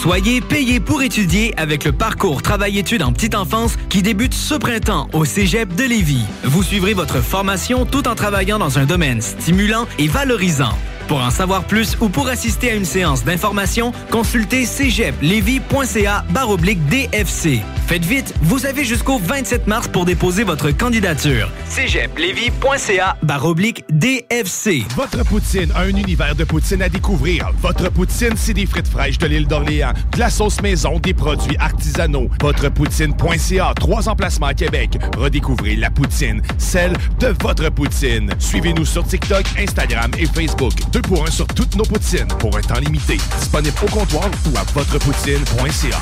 Soyez 0.00 0.40
payé 0.40 0.78
pour 0.78 1.02
étudier 1.02 1.52
avec 1.56 1.84
le 1.84 1.90
parcours 1.90 2.42
Travail-études 2.42 3.02
en 3.02 3.12
petite 3.12 3.34
enfance 3.34 3.76
qui 3.88 4.00
débute 4.00 4.32
ce 4.32 4.54
printemps 4.54 5.08
au 5.12 5.24
Cégep 5.24 5.74
de 5.74 5.84
Lévis. 5.84 6.24
Vous 6.44 6.62
suivrez 6.62 6.94
votre 6.94 7.20
formation 7.20 7.84
tout 7.84 8.06
en 8.06 8.14
travaillant 8.14 8.60
dans 8.60 8.78
un 8.78 8.84
domaine 8.84 9.20
stimulant 9.20 9.88
et 9.98 10.06
valorisant. 10.06 10.78
Pour 11.08 11.20
en 11.20 11.30
savoir 11.30 11.64
plus 11.64 11.96
ou 12.00 12.08
pour 12.08 12.28
assister 12.28 12.70
à 12.70 12.74
une 12.74 12.84
séance 12.84 13.24
d'information, 13.24 13.92
consultez 14.10 14.66
cégeplevy.ca 14.66 16.24
baroblique 16.30 16.84
DFC. 16.88 17.60
Faites 17.86 18.04
vite, 18.04 18.34
vous 18.42 18.66
avez 18.66 18.84
jusqu'au 18.84 19.16
27 19.16 19.68
mars 19.68 19.86
pour 19.86 20.04
déposer 20.04 20.42
votre 20.42 20.72
candidature. 20.72 21.52
cégeplevy.ca 21.68 23.16
baroblique 23.22 23.84
DFC. 23.92 24.82
Votre 24.96 25.24
poutine, 25.24 25.70
un 25.76 25.88
univers 25.90 26.34
de 26.34 26.42
poutine 26.42 26.82
à 26.82 26.88
découvrir. 26.88 27.52
Votre 27.62 27.88
poutine, 27.92 28.32
c'est 28.34 28.54
des 28.54 28.66
frites 28.66 28.88
fraîches 28.88 29.18
de 29.18 29.28
l'île 29.28 29.46
d'Orléans, 29.46 29.92
de 30.12 30.18
la 30.18 30.30
sauce 30.30 30.60
maison, 30.60 30.98
des 30.98 31.14
produits 31.14 31.56
artisanaux. 31.58 32.28
Votrepoutine.ca, 32.42 33.72
trois 33.76 34.08
emplacements 34.08 34.46
à 34.46 34.54
Québec. 34.54 34.98
Redécouvrez 35.16 35.76
la 35.76 35.90
poutine, 35.90 36.42
celle 36.58 36.94
de 37.20 37.28
votre 37.40 37.70
poutine. 37.70 38.30
Suivez-nous 38.40 38.84
sur 38.84 39.06
TikTok, 39.06 39.44
Instagram 39.58 40.10
et 40.18 40.26
Facebook. 40.26 40.72
Deux 40.96 41.02
pour 41.02 41.26
un 41.26 41.30
sur 41.30 41.46
toutes 41.48 41.76
nos 41.76 41.84
poutines, 41.84 42.26
pour 42.38 42.56
un 42.56 42.62
temps 42.62 42.80
limité. 42.80 43.18
Disponible 43.38 43.76
au 43.82 43.86
comptoir 43.86 44.30
ou 44.46 44.56
à 44.56 44.62
votrepoutine.ca. 44.72 45.98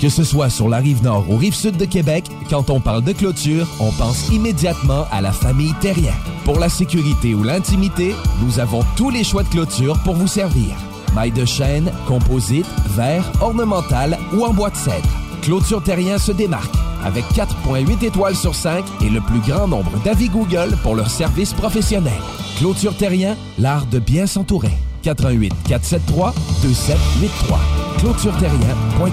Que 0.00 0.08
ce 0.08 0.24
soit 0.24 0.48
sur 0.48 0.70
la 0.70 0.78
rive 0.78 1.02
nord 1.02 1.28
ou 1.28 1.36
rive 1.36 1.54
sud 1.54 1.76
de 1.76 1.84
Québec, 1.84 2.24
quand 2.48 2.70
on 2.70 2.80
parle 2.80 3.04
de 3.04 3.12
clôture, 3.12 3.68
on 3.78 3.92
pense 3.92 4.30
immédiatement 4.30 5.04
à 5.10 5.20
la 5.20 5.32
famille 5.32 5.74
Terrien. 5.82 6.14
Pour 6.46 6.58
la 6.58 6.70
sécurité 6.70 7.34
ou 7.34 7.42
l'intimité, 7.42 8.14
nous 8.42 8.58
avons 8.58 8.82
tous 8.96 9.10
les 9.10 9.22
choix 9.22 9.42
de 9.42 9.48
clôture 9.48 9.98
pour 10.02 10.14
vous 10.14 10.28
servir. 10.28 10.74
Maille 11.14 11.32
de 11.32 11.44
chêne, 11.44 11.92
composite, 12.06 12.66
verre, 12.96 13.30
ornemental 13.42 14.16
ou 14.32 14.46
en 14.46 14.54
bois 14.54 14.70
de 14.70 14.76
cèdre. 14.76 15.27
Clôture 15.42 15.82
Terrien 15.82 16.18
se 16.18 16.32
démarque 16.32 16.74
avec 17.04 17.24
4.8 17.26 18.04
étoiles 18.04 18.36
sur 18.36 18.54
5 18.54 18.84
et 19.02 19.10
le 19.10 19.20
plus 19.20 19.40
grand 19.40 19.68
nombre 19.68 19.92
d'avis 20.04 20.28
Google 20.28 20.76
pour 20.82 20.94
leur 20.94 21.10
service 21.10 21.52
professionnel. 21.52 22.20
Clôture 22.58 22.96
Terrien, 22.96 23.36
l'art 23.58 23.86
de 23.86 23.98
bien 23.98 24.26
s'entourer. 24.26 24.72
88 25.02 25.52
473 25.68 26.34
2783. 26.62 27.60
clôtureterrien.com. 27.98 29.12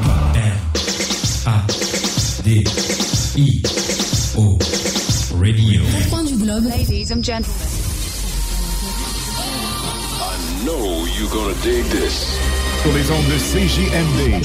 A 1.48 1.62
D 2.44 2.64
I 3.38 3.62
O 4.38 4.58
Radio. 5.40 5.82
Du 6.28 6.38
globe. 6.38 6.66
Ladies 6.66 7.12
and 7.12 7.24
gentlemen. 7.24 7.95
Know 10.66 11.06
you're 11.06 11.30
gonna 11.30 11.54
dig. 11.62 11.86
Sur 12.82 12.92
les 12.94 13.12
ondes 13.12 13.28
de 13.28 13.38
CJMD. 13.38 14.42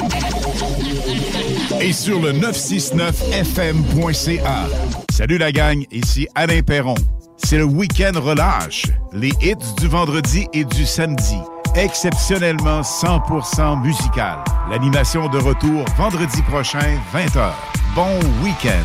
Et 1.81 1.95
sur 1.95 2.21
le 2.21 2.33
969fm.ca. 2.33 4.69
Salut 5.11 5.39
la 5.39 5.51
gang, 5.51 5.87
ici 5.91 6.29
Alain 6.35 6.61
Perron. 6.61 6.97
C'est 7.39 7.57
le 7.57 7.65
week-end 7.65 8.21
relâche. 8.21 8.85
Les 9.15 9.33
hits 9.41 9.57
du 9.79 9.89
vendredi 9.89 10.47
et 10.53 10.65
du 10.65 10.85
samedi. 10.85 11.39
Exceptionnellement 11.75 12.83
100% 12.83 13.83
musical. 13.83 14.45
L'animation 14.71 15.27
de 15.31 15.39
retour 15.39 15.87
vendredi 15.97 16.43
prochain, 16.43 16.99
20h. 17.15 17.51
Bon 17.95 18.21
week-end. 18.45 18.85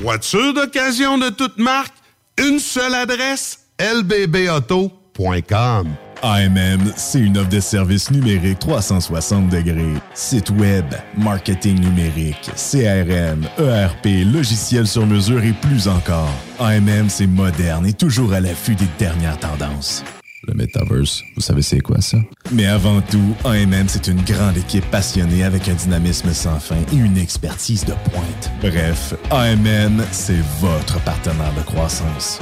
Voiture 0.00 0.54
d'occasion 0.54 1.18
de 1.18 1.28
toute 1.28 1.58
marque, 1.58 1.94
une 2.38 2.60
seule 2.60 2.94
adresse, 2.94 3.66
lbbauto.com. 3.80 5.88
AMM, 6.22 6.92
c'est 6.96 7.18
une 7.18 7.36
offre 7.36 7.48
de 7.48 7.58
services 7.58 8.12
numériques 8.12 8.60
360 8.60 9.48
degrés. 9.48 9.94
Site 10.14 10.50
web, 10.50 10.84
marketing 11.16 11.80
numérique, 11.80 12.48
CRM, 12.54 13.44
ERP, 13.58 14.24
logiciel 14.32 14.86
sur 14.86 15.04
mesure 15.04 15.42
et 15.42 15.52
plus 15.52 15.88
encore. 15.88 16.32
AMM, 16.60 17.08
c'est 17.08 17.26
moderne 17.26 17.86
et 17.86 17.92
toujours 17.92 18.32
à 18.32 18.40
l'affût 18.40 18.76
des 18.76 18.88
dernières 18.98 19.38
tendances. 19.38 20.04
Le 20.46 20.54
Metaverse, 20.54 21.24
vous 21.34 21.42
savez 21.42 21.62
c'est 21.62 21.80
quoi 21.80 22.00
ça? 22.00 22.18
Mais 22.50 22.66
avant 22.66 23.00
tout, 23.02 23.34
AMM, 23.44 23.88
c'est 23.88 24.08
une 24.08 24.22
grande 24.22 24.56
équipe 24.56 24.88
passionnée 24.90 25.44
avec 25.44 25.68
un 25.68 25.74
dynamisme 25.74 26.32
sans 26.32 26.58
fin 26.58 26.76
et 26.92 26.96
une 26.96 27.18
expertise 27.18 27.84
de 27.84 27.92
pointe. 28.10 28.50
Bref, 28.60 29.14
AMM, 29.30 30.02
c'est 30.12 30.42
votre 30.60 30.98
partenaire 31.04 31.52
de 31.54 31.62
croissance. 31.62 32.40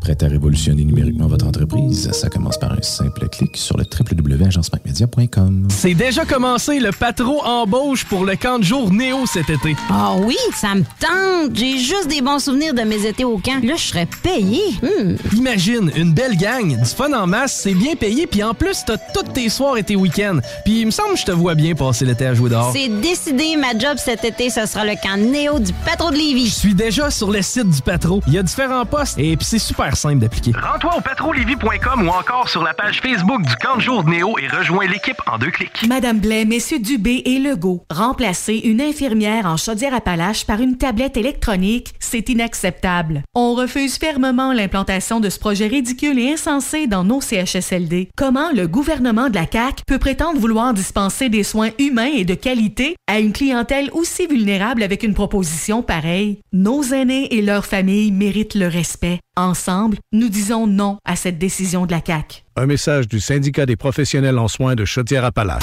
Prêt 0.00 0.16
à 0.22 0.28
révolutionner 0.28 0.84
numériquement 0.84 1.26
votre 1.26 1.46
entreprise? 1.46 2.10
Ça 2.12 2.28
commence 2.28 2.56
par 2.56 2.72
un 2.72 2.82
simple 2.82 3.28
clic 3.28 3.56
sur 3.56 3.76
le 3.76 3.84
www.agencemacmedia.com. 3.84 5.68
C'est 5.70 5.94
déjà 5.94 6.24
commencé 6.24 6.78
le 6.78 6.92
patro 6.92 7.42
embauche 7.44 8.04
pour 8.04 8.24
le 8.24 8.36
camp 8.36 8.58
de 8.58 8.64
jour 8.64 8.92
Néo 8.92 9.26
cet 9.26 9.50
été. 9.50 9.74
Ah 9.90 10.14
oui, 10.20 10.36
ça 10.54 10.74
me 10.74 10.82
tente. 10.82 11.56
J'ai 11.56 11.78
juste 11.78 12.08
des 12.08 12.20
bons 12.20 12.38
souvenirs 12.38 12.74
de 12.74 12.82
mes 12.82 13.06
étés 13.06 13.24
au 13.24 13.38
camp. 13.38 13.62
Là, 13.64 13.74
je 13.76 13.82
serais 13.82 14.08
payé. 14.22 14.60
Hmm. 14.82 15.16
Imagine, 15.36 15.90
une 15.96 16.14
belle 16.14 16.36
gang, 16.36 16.78
du 16.80 16.88
fun 16.88 17.12
en 17.12 17.26
masse, 17.26 17.60
c'est 17.62 17.74
bien 17.74 17.96
payé, 17.96 18.26
puis 18.26 18.42
en 18.42 18.54
plus, 18.54 18.84
t'as 18.86 18.98
tous 19.14 19.32
tes 19.32 19.48
soirs 19.48 19.76
et 19.78 19.82
tes 19.82 19.96
week-ends. 19.96 20.38
Puis 20.64 20.80
il 20.80 20.86
me 20.86 20.90
semble 20.90 21.14
que 21.14 21.20
je 21.20 21.24
te 21.26 21.32
vois 21.32 21.54
bien 21.54 21.74
passer 21.74 22.04
l'été 22.04 22.26
à 22.26 22.34
jouer 22.34 22.50
dehors. 22.50 22.72
C'est 22.72 22.88
décidé, 22.88 23.56
ma 23.56 23.76
job 23.78 23.96
cet 23.98 24.24
été, 24.24 24.48
ce 24.48 24.64
sera 24.66 24.84
le 24.84 24.94
camp 25.02 25.16
Néo 25.18 25.58
du 25.58 25.72
patro 25.84 26.10
de 26.10 26.16
Lévis. 26.16 26.46
Je 26.46 26.54
suis 26.54 26.74
déjà 26.74 27.10
sur 27.10 27.30
le 27.30 27.42
site 27.42 27.68
du 27.68 27.82
patro. 27.82 28.22
Il 28.26 28.34
y 28.34 28.38
a 28.38 28.42
différents 28.42 28.86
postes 28.86 29.18
et 29.18 29.36
puis 29.36 29.46
c'est 29.46 29.58
super 29.58 29.87
simple 29.96 30.18
d'appliquer. 30.18 30.52
Rends-toi 30.52 30.96
au 30.96 31.00
patrolevy.com 31.00 32.06
ou 32.06 32.10
encore 32.10 32.48
sur 32.48 32.62
la 32.62 32.74
page 32.74 33.00
Facebook 33.00 33.42
du 33.42 33.54
camp 33.56 33.76
de 33.76 33.82
jour 33.82 34.04
de 34.04 34.10
Néo 34.10 34.36
et 34.38 34.48
rejoins 34.48 34.86
l'équipe 34.86 35.20
en 35.26 35.38
deux 35.38 35.50
clics. 35.50 35.86
Madame 35.88 36.18
Blais, 36.18 36.44
Messieurs 36.44 36.78
Dubé 36.78 37.22
et 37.24 37.38
Legault, 37.38 37.84
remplacer 37.90 38.56
une 38.56 38.80
infirmière 38.80 39.46
en 39.46 39.56
Chaudière-Appalaches 39.56 40.46
par 40.46 40.60
une 40.60 40.76
tablette 40.76 41.16
électronique, 41.16 41.94
c'est 41.98 42.28
inacceptable. 42.28 43.22
On 43.34 43.54
refuse 43.54 43.98
fermement 43.98 44.52
l'implantation 44.52 45.20
de 45.20 45.28
ce 45.28 45.38
projet 45.38 45.66
ridicule 45.66 46.18
et 46.18 46.32
insensé 46.32 46.86
dans 46.86 47.04
nos 47.04 47.20
CHSLD. 47.20 48.08
Comment 48.16 48.50
le 48.52 48.66
gouvernement 48.66 49.28
de 49.28 49.34
la 49.34 49.46
CAQ 49.50 49.82
peut 49.86 49.98
prétendre 49.98 50.40
vouloir 50.40 50.74
dispenser 50.74 51.28
des 51.28 51.42
soins 51.42 51.70
humains 51.78 52.10
et 52.14 52.24
de 52.24 52.34
qualité 52.34 52.96
à 53.06 53.18
une 53.18 53.32
clientèle 53.32 53.90
aussi 53.92 54.26
vulnérable 54.26 54.82
avec 54.82 55.02
une 55.02 55.14
proposition 55.14 55.82
pareille? 55.82 56.40
Nos 56.52 56.82
aînés 56.82 57.34
et 57.34 57.42
leurs 57.42 57.66
familles 57.66 58.12
méritent 58.12 58.54
le 58.54 58.68
respect. 58.68 59.20
Ensemble, 59.38 59.98
nous 60.10 60.28
disons 60.28 60.66
non 60.66 60.98
à 61.04 61.14
cette 61.14 61.38
décision 61.38 61.86
de 61.86 61.92
la 61.92 62.00
CAQ. 62.04 62.42
Un 62.56 62.66
message 62.66 63.06
du 63.06 63.20
syndicat 63.20 63.66
des 63.66 63.76
professionnels 63.76 64.36
en 64.36 64.48
soins 64.48 64.74
de 64.74 64.84
Chaudière-Appalaches. 64.84 65.62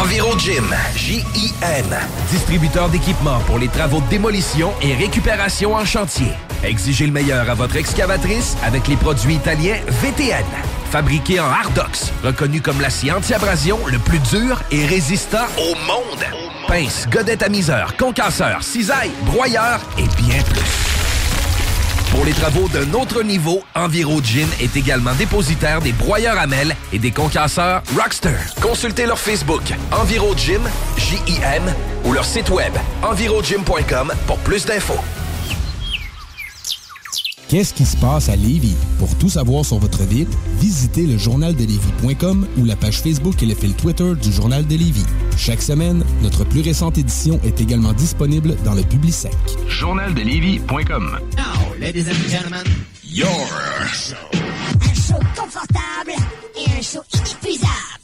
EnviroGym, 0.00 0.72
J-I-M, 0.94 1.86
distributeur 2.30 2.88
d'équipements 2.88 3.40
pour 3.48 3.58
les 3.58 3.66
travaux 3.66 4.00
de 4.00 4.08
démolition 4.10 4.70
et 4.80 4.94
récupération 4.94 5.74
en 5.74 5.84
chantier. 5.84 6.30
Exigez 6.62 7.06
le 7.06 7.12
meilleur 7.12 7.50
à 7.50 7.54
votre 7.54 7.74
excavatrice 7.74 8.56
avec 8.62 8.86
les 8.86 8.96
produits 8.96 9.34
italiens 9.34 9.80
VTN. 9.88 10.46
Fabriqué 10.92 11.40
en 11.40 11.46
Hardox, 11.50 12.12
reconnu 12.22 12.60
comme 12.60 12.80
l'acier 12.80 13.10
anti-abrasion 13.10 13.80
le 13.88 13.98
plus 13.98 14.20
dur 14.20 14.62
et 14.70 14.86
résistant 14.86 15.46
au 15.58 15.74
monde. 15.84 16.47
Pince, 16.68 17.08
godette 17.10 17.42
à 17.42 17.48
miseur, 17.48 17.96
concasseur, 17.96 18.62
cisaille, 18.62 19.10
broyeur 19.22 19.80
et 19.96 20.06
bien 20.22 20.42
plus. 20.42 20.60
Pour 22.10 22.26
les 22.26 22.32
travaux 22.32 22.68
d'un 22.68 22.92
autre 22.92 23.22
niveau, 23.22 23.62
EnviroGym 23.74 24.46
est 24.60 24.76
également 24.76 25.14
dépositaire 25.14 25.80
des 25.80 25.92
broyeurs 25.92 26.38
à 26.38 26.46
mêles 26.46 26.76
et 26.92 26.98
des 26.98 27.10
concasseurs 27.10 27.82
Rockster. 27.98 28.36
Consultez 28.60 29.06
leur 29.06 29.18
Facebook 29.18 29.62
EnviroGym, 29.92 30.60
J-I-M, 30.98 31.74
ou 32.04 32.12
leur 32.12 32.26
site 32.26 32.50
web 32.50 32.74
envirogym.com 33.02 34.12
pour 34.26 34.36
plus 34.40 34.66
d'infos. 34.66 35.00
Qu'est-ce 37.48 37.72
qui 37.72 37.86
se 37.86 37.96
passe 37.96 38.28
à 38.28 38.36
Lévis? 38.36 38.76
Pour 38.98 39.16
tout 39.16 39.30
savoir 39.30 39.64
sur 39.64 39.78
votre 39.78 40.02
ville, 40.02 40.28
visitez 40.60 41.06
le 41.06 41.16
journaldelévis.com 41.16 42.46
ou 42.58 42.64
la 42.66 42.76
page 42.76 43.00
Facebook 43.00 43.42
et 43.42 43.46
le 43.46 43.54
fil 43.54 43.72
Twitter 43.72 44.12
du 44.20 44.30
Journal 44.30 44.66
de 44.66 44.76
Lévis. 44.76 45.06
Chaque 45.38 45.62
semaine, 45.62 46.04
notre 46.20 46.44
plus 46.44 46.60
récente 46.60 46.98
édition 46.98 47.40
est 47.44 47.58
également 47.62 47.94
disponible 47.94 48.54
dans 48.66 48.74
le 48.74 48.82
Publisec. 48.82 49.32
Journaldelévis.com 49.66 51.20
Now, 51.38 51.74
ladies 51.80 52.06
and 52.06 52.28
gentlemen, 52.28 52.64
your 53.02 53.26
show. 53.94 54.14
Un 54.82 54.94
show 54.94 55.18
confortable 55.34 56.12
et 56.54 56.70
un 56.78 56.82
show 56.82 57.00
inépuisable. 57.14 57.98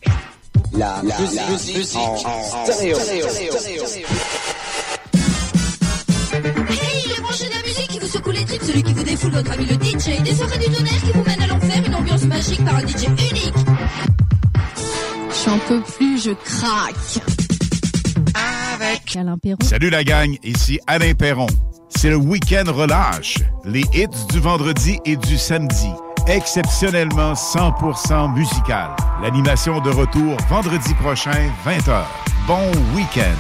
La, 0.72 1.03
musique, 1.03 1.76
musique 1.76 1.99
en, 1.99 2.16
stéréo. 2.64 2.97
Hey, 2.97 3.20
les 3.20 4.43
tripes, 8.45 8.62
celui 8.62 8.82
qui 8.82 8.92
vous 8.92 9.03
défoule 9.03 9.32
votre 9.32 9.53
ami 9.53 9.66
le 9.66 9.74
DJ, 9.74 10.22
des 10.22 10.34
soirées 10.34 10.59
du 10.59 10.66
tonnerre 10.66 11.01
qui 11.03 11.12
vous 11.12 11.24
mènent 11.24 11.42
à 11.42 11.47
l'enfer, 11.47 11.82
une 11.86 11.95
ambiance 11.95 12.24
magique 12.24 12.64
par 12.64 12.76
un 12.76 12.86
DJ 12.86 13.07
unique. 13.07 13.55
J'en 15.45 15.59
peux 15.68 15.80
plus, 15.80 16.22
je 16.22 16.30
craque. 16.30 17.20
Avec 18.74 19.16
Alain 19.16 19.36
Perron. 19.38 19.59
Salut 19.62 19.90
la 19.90 20.05
gang, 20.05 20.36
ici 20.42 20.80
Alain 20.86 21.14
Perron. 21.14 21.47
C'est 21.90 22.11
le 22.11 22.16
week-end 22.16 22.64
relâche. 22.66 23.38
Les 23.64 23.84
hits 23.92 24.09
du 24.30 24.40
vendredi 24.40 24.99
et 25.05 25.16
du 25.16 25.38
samedi. 25.38 25.90
Exceptionnellement 26.26 27.34
100% 27.34 28.34
musical. 28.34 28.90
L'animation 29.22 29.80
de 29.80 29.90
retour 29.90 30.36
vendredi 30.49 30.95
prochain, 30.95 31.51
20h. 31.66 32.03
Bon 32.47 32.72
week-end. 32.95 33.36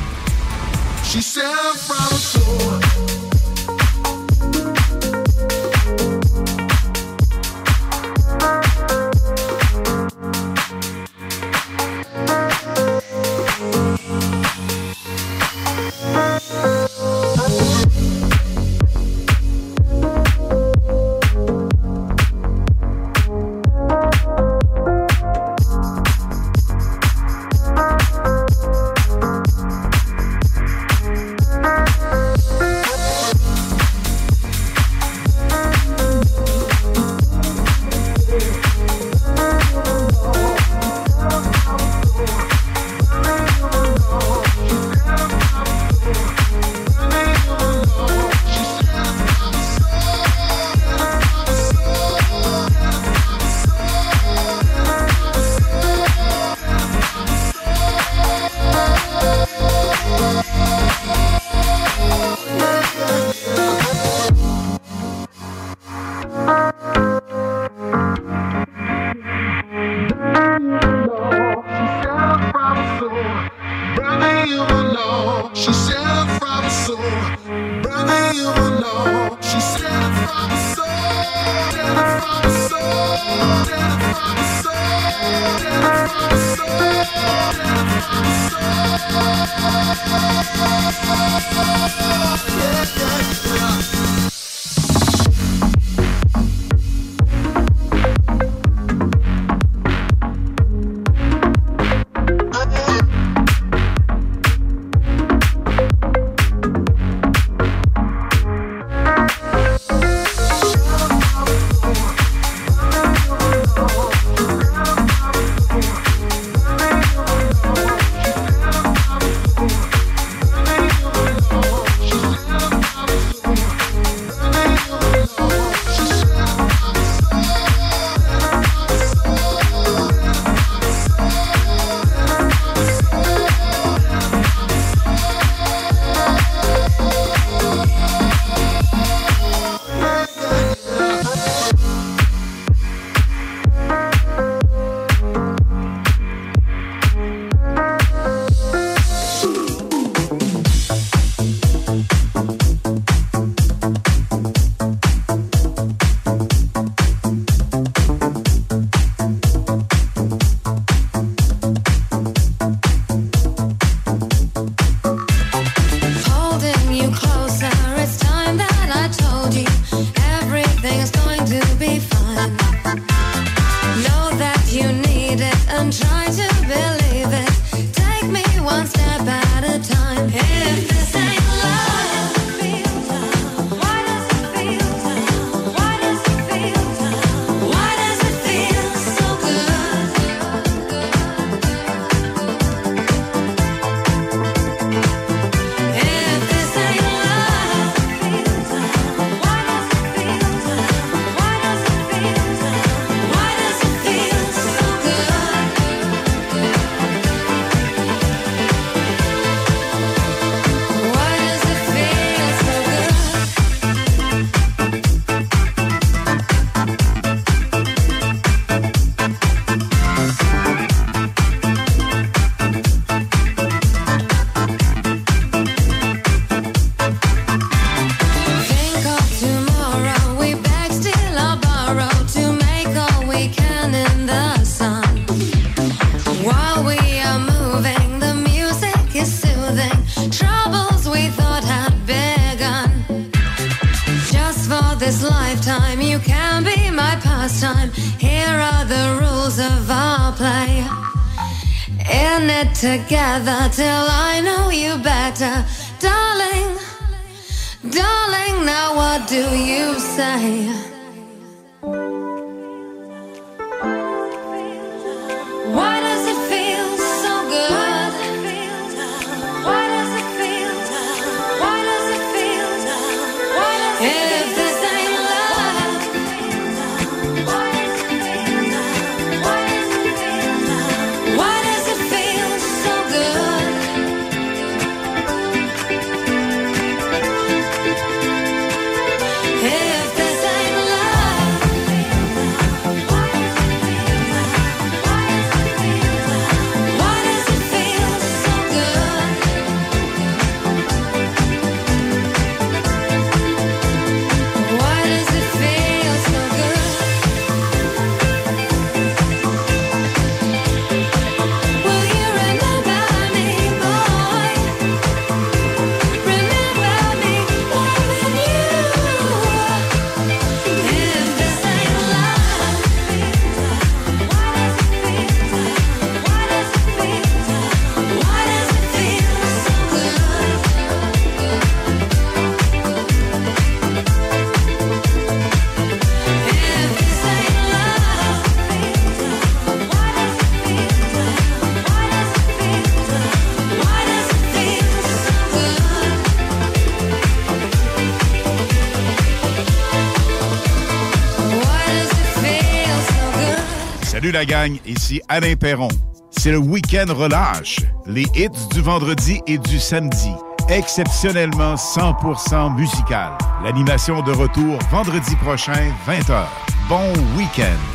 la 354.34 354.44
gang, 354.44 354.78
ici 354.84 355.20
Alain 355.28 355.54
Perron. 355.54 355.88
C'est 356.30 356.50
le 356.50 356.58
week-end 356.58 357.06
relâche. 357.08 357.78
Les 358.04 358.26
hits 358.34 358.68
du 358.72 358.80
vendredi 358.80 359.40
et 359.46 359.58
du 359.58 359.78
samedi. 359.78 360.32
Exceptionnellement 360.68 361.76
100% 361.76 362.74
musical. 362.76 363.38
L'animation 363.62 364.22
de 364.22 364.32
retour 364.32 364.78
vendredi 364.90 365.36
prochain, 365.36 365.92
20h. 366.08 366.46
Bon 366.88 367.12
week-end. 367.36 367.93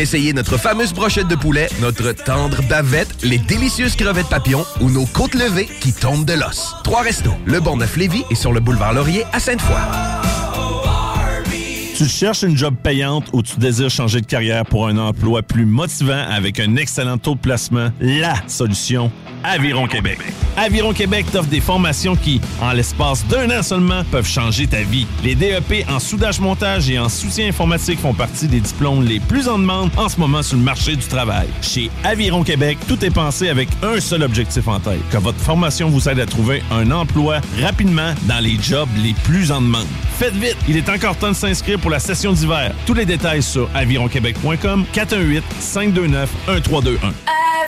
Venez 0.00 0.08
essayer 0.08 0.32
notre 0.32 0.56
fameuse 0.56 0.94
brochette 0.94 1.28
de 1.28 1.34
poulet, 1.34 1.68
notre 1.82 2.12
tendre 2.12 2.62
bavette, 2.70 3.22
les 3.22 3.36
délicieuses 3.36 3.96
crevettes 3.96 4.30
papillons 4.30 4.64
ou 4.80 4.88
nos 4.88 5.04
côtes 5.04 5.34
levées 5.34 5.68
qui 5.82 5.92
tombent 5.92 6.24
de 6.24 6.32
l'os. 6.32 6.74
Trois 6.84 7.02
restos, 7.02 7.34
le 7.44 7.60
Neuf 7.60 7.98
lévis 7.98 8.24
et 8.30 8.34
sur 8.34 8.54
le 8.54 8.60
boulevard 8.60 8.94
Laurier 8.94 9.24
à 9.34 9.38
Sainte-Foy. 9.38 9.76
Tu 11.94 12.06
cherches 12.06 12.44
une 12.44 12.56
job 12.56 12.76
payante 12.82 13.26
ou 13.34 13.42
tu 13.42 13.58
désires 13.58 13.90
changer 13.90 14.22
de 14.22 14.26
carrière 14.26 14.64
pour 14.64 14.88
un 14.88 14.96
emploi 14.96 15.42
plus 15.42 15.66
motivant 15.66 16.24
avec 16.30 16.60
un 16.60 16.76
excellent 16.76 17.18
taux 17.18 17.34
de 17.34 17.40
placement? 17.40 17.90
La 18.00 18.36
solution 18.46 19.12
Aviron 19.42 19.86
Québec. 19.86 20.18
Aviron 20.56 20.92
Québec 20.92 21.26
t'offre 21.32 21.48
des 21.48 21.60
formations 21.60 22.16
qui, 22.16 22.40
en 22.60 22.72
l'espace 22.72 23.26
d'un 23.26 23.50
an 23.58 23.62
seulement, 23.62 24.04
peuvent 24.10 24.28
changer 24.28 24.66
ta 24.66 24.82
vie. 24.82 25.06
Les 25.24 25.34
DEP 25.34 25.86
en 25.88 25.98
soudage-montage 25.98 26.90
et 26.90 26.98
en 26.98 27.08
soutien 27.08 27.48
informatique 27.48 28.00
font 28.00 28.12
partie 28.12 28.48
des 28.48 28.60
diplômes 28.60 29.04
les 29.04 29.20
plus 29.20 29.48
en 29.48 29.58
demande 29.58 29.90
en 29.96 30.08
ce 30.08 30.18
moment 30.18 30.42
sur 30.42 30.56
le 30.56 30.62
marché 30.62 30.96
du 30.96 31.06
travail. 31.06 31.48
Chez 31.62 31.90
Aviron 32.04 32.42
Québec, 32.42 32.78
tout 32.86 33.02
est 33.04 33.10
pensé 33.10 33.48
avec 33.48 33.68
un 33.82 34.00
seul 34.00 34.22
objectif 34.22 34.68
en 34.68 34.80
tête, 34.80 35.00
que 35.10 35.16
votre 35.16 35.38
formation 35.38 35.88
vous 35.88 36.08
aide 36.08 36.20
à 36.20 36.26
trouver 36.26 36.62
un 36.70 36.90
emploi 36.90 37.40
rapidement 37.62 38.14
dans 38.24 38.40
les 38.40 38.58
jobs 38.60 38.88
les 39.02 39.14
plus 39.24 39.50
en 39.52 39.62
demande. 39.62 39.86
Faites 40.18 40.34
vite, 40.34 40.58
il 40.68 40.76
est 40.76 40.88
encore 40.90 41.16
temps 41.16 41.30
de 41.30 41.34
s'inscrire 41.34 41.78
pour 41.78 41.90
la 41.90 41.98
session 41.98 42.32
d'hiver. 42.32 42.72
Tous 42.84 42.94
les 42.94 43.06
détails 43.06 43.42
sur 43.42 43.68
avironquebec.com 43.74 44.84
418 44.92 45.44
529 45.60 46.30
1321. 46.48 47.39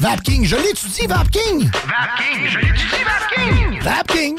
Vapking, 0.00 0.44
je 0.44 0.54
l'étudie, 0.54 1.06
Vapking! 1.08 1.70
Vapking, 1.72 2.48
je 2.48 2.58
l'étudie, 2.58 3.04
Vapking! 3.04 3.80
Vapking! 3.82 4.38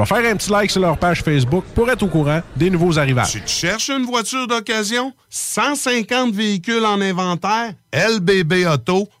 faire 0.05 0.31
un 0.31 0.35
petit 0.35 0.49
like 0.49 0.71
sur 0.71 0.81
leur 0.81 0.97
page 0.97 1.21
Facebook 1.23 1.63
pour 1.75 1.89
être 1.89 2.03
au 2.03 2.07
courant 2.07 2.41
des 2.55 2.69
nouveaux 2.69 2.97
arrivages. 2.97 3.31
Tu 3.31 3.41
cherches 3.45 3.89
une 3.89 4.05
voiture 4.05 4.47
d'occasion? 4.47 5.13
150 5.29 6.33
véhicules 6.33 6.85
en 6.85 6.99
inventaire? 7.01 7.73
lbbauto.com 7.93 9.20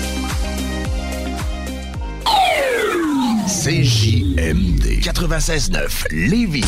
CJMD 3.61 5.05
96.9 5.05 6.07
Lévis. 6.11 6.65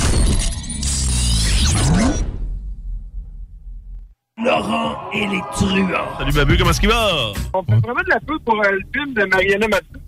Laurent 4.38 5.10
et 5.12 5.26
les 5.26 5.42
truands. 5.54 5.88
Salut 6.20 6.34
Babu, 6.34 6.56
comment 6.56 6.70
est-ce 6.70 6.80
qu'il 6.80 6.90
va? 6.90 7.34
On 7.56 7.64
fait 7.64 7.72
vraiment 7.80 8.02
de 8.02 8.10
la 8.10 8.20
pub 8.20 8.40
pour 8.46 8.62
euh, 8.64 8.70
le 8.72 8.82
film 8.94 9.12
de 9.16 9.24
Mariana 9.26 9.68
Mathieu. 9.68 10.00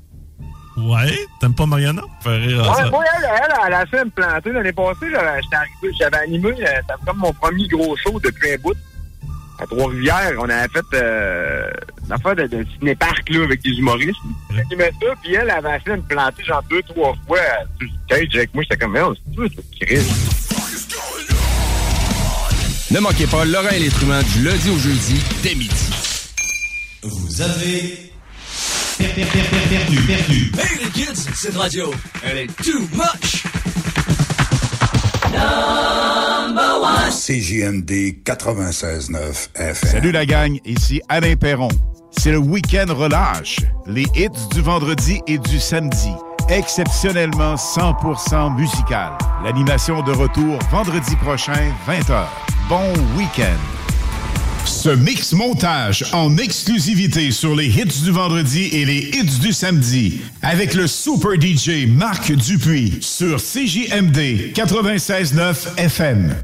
Ouais, 0.77 1.17
t'aimes 1.39 1.55
pas 1.55 1.65
Mariana? 1.65 2.03
Faire 2.21 2.39
rire 2.39 2.63
à 2.63 2.69
Ouais, 2.69 2.83
ça. 2.83 2.89
moi, 2.91 3.03
elle, 3.17 3.29
elle, 3.33 3.53
elle 3.67 3.73
a 3.73 3.85
fait 3.87 4.05
me 4.05 4.09
planter 4.11 4.51
l'année 4.51 4.71
passée. 4.73 5.07
J'avais 5.11 5.41
j'étais 5.41 5.55
arrivé, 5.55 5.97
j'avais 5.99 6.17
animé, 6.17 6.49
euh, 6.49 6.53
c'était 6.81 6.93
comme 7.07 7.17
mon 7.17 7.33
premier 7.33 7.67
gros 7.67 7.95
show 7.97 8.19
depuis 8.19 8.51
un 8.53 8.57
bout. 8.57 8.73
À 9.57 9.65
Trois-Rivières, 9.65 10.33
on 10.39 10.49
avait 10.49 10.67
fait 10.67 10.85
euh, 10.95 11.69
une 12.05 12.11
affaire 12.11 12.35
de, 12.35 12.43
de 12.47 12.65
ciné-parc 12.77 13.29
là, 13.29 13.43
avec 13.45 13.61
des 13.63 13.69
humoristes. 13.71 14.17
J'animais 14.53 14.91
ça, 15.01 15.07
puis 15.23 15.33
elle 15.33 15.49
avait 15.49 15.77
essayé 15.77 15.91
de 15.95 16.01
me 16.01 16.07
planter 16.07 16.43
genre 16.43 16.61
deux, 16.69 16.81
trois 16.83 17.15
fois 17.25 17.37
euh, 17.39 17.65
sur 17.79 17.87
le 17.87 17.93
stage 18.05 18.35
avec 18.35 18.53
moi. 18.53 18.63
J'étais 18.63 18.77
comme, 18.77 18.91
merde, 18.91 19.15
c'est 19.25 19.35
tout, 19.35 19.47
c'est 19.79 19.85
Chris. 19.85 20.05
Ne 22.91 22.99
manquez 22.99 23.27
pas 23.27 23.45
Laurent 23.45 23.69
et 23.69 23.79
les 23.79 23.89
truands 23.89 24.21
du 24.35 24.43
lundi 24.43 24.69
au 24.69 24.77
jeudi 24.77 25.21
dès 25.41 25.55
midi. 25.55 25.89
Vous 27.03 27.41
avez 27.41 28.11
per- 28.97 29.07
per- 29.07 29.25
per- 29.25 29.41
per- 29.49 29.67
perdu, 29.69 30.01
perdu. 30.01 30.51
Hey 30.59 30.83
les 30.83 30.89
kids, 30.91 31.15
cette 31.35 31.55
radio, 31.55 31.93
elle 32.23 32.37
est 32.39 32.55
too 32.63 32.81
much. 32.93 33.43
CJMD 37.25 38.21
96.9 38.23 39.49
FM. 39.55 39.89
Salut 39.89 40.11
la 40.11 40.25
gang, 40.27 40.59
ici 40.63 41.01
Alain 41.09 41.35
Perron. 41.35 41.69
C'est 42.11 42.31
le 42.31 42.37
week-end 42.37 42.85
relâche. 42.93 43.57
Les 43.87 44.05
hits 44.15 44.29
du 44.51 44.61
vendredi 44.61 45.21
et 45.25 45.39
du 45.39 45.59
samedi. 45.59 46.11
Exceptionnellement 46.49 47.55
100% 47.55 48.55
musical. 48.55 49.13
L'animation 49.43 50.03
de 50.03 50.11
retour 50.11 50.59
vendredi 50.69 51.15
prochain, 51.15 51.71
20h. 51.87 52.25
Bon 52.69 52.93
week-end. 53.17 53.84
Ce 54.65 54.89
mix 54.89 55.33
montage 55.33 56.05
en 56.11 56.37
exclusivité 56.37 57.31
sur 57.31 57.55
les 57.55 57.67
hits 57.67 58.03
du 58.03 58.11
vendredi 58.11 58.69
et 58.71 58.85
les 58.85 59.11
hits 59.13 59.39
du 59.39 59.53
samedi 59.53 60.21
avec 60.41 60.73
le 60.73 60.87
super 60.87 61.33
DJ 61.39 61.87
Marc 61.87 62.31
Dupuis 62.31 62.97
sur 63.01 63.37
CJMD 63.37 64.53
96.9 64.53 65.77
FM. 65.77 66.35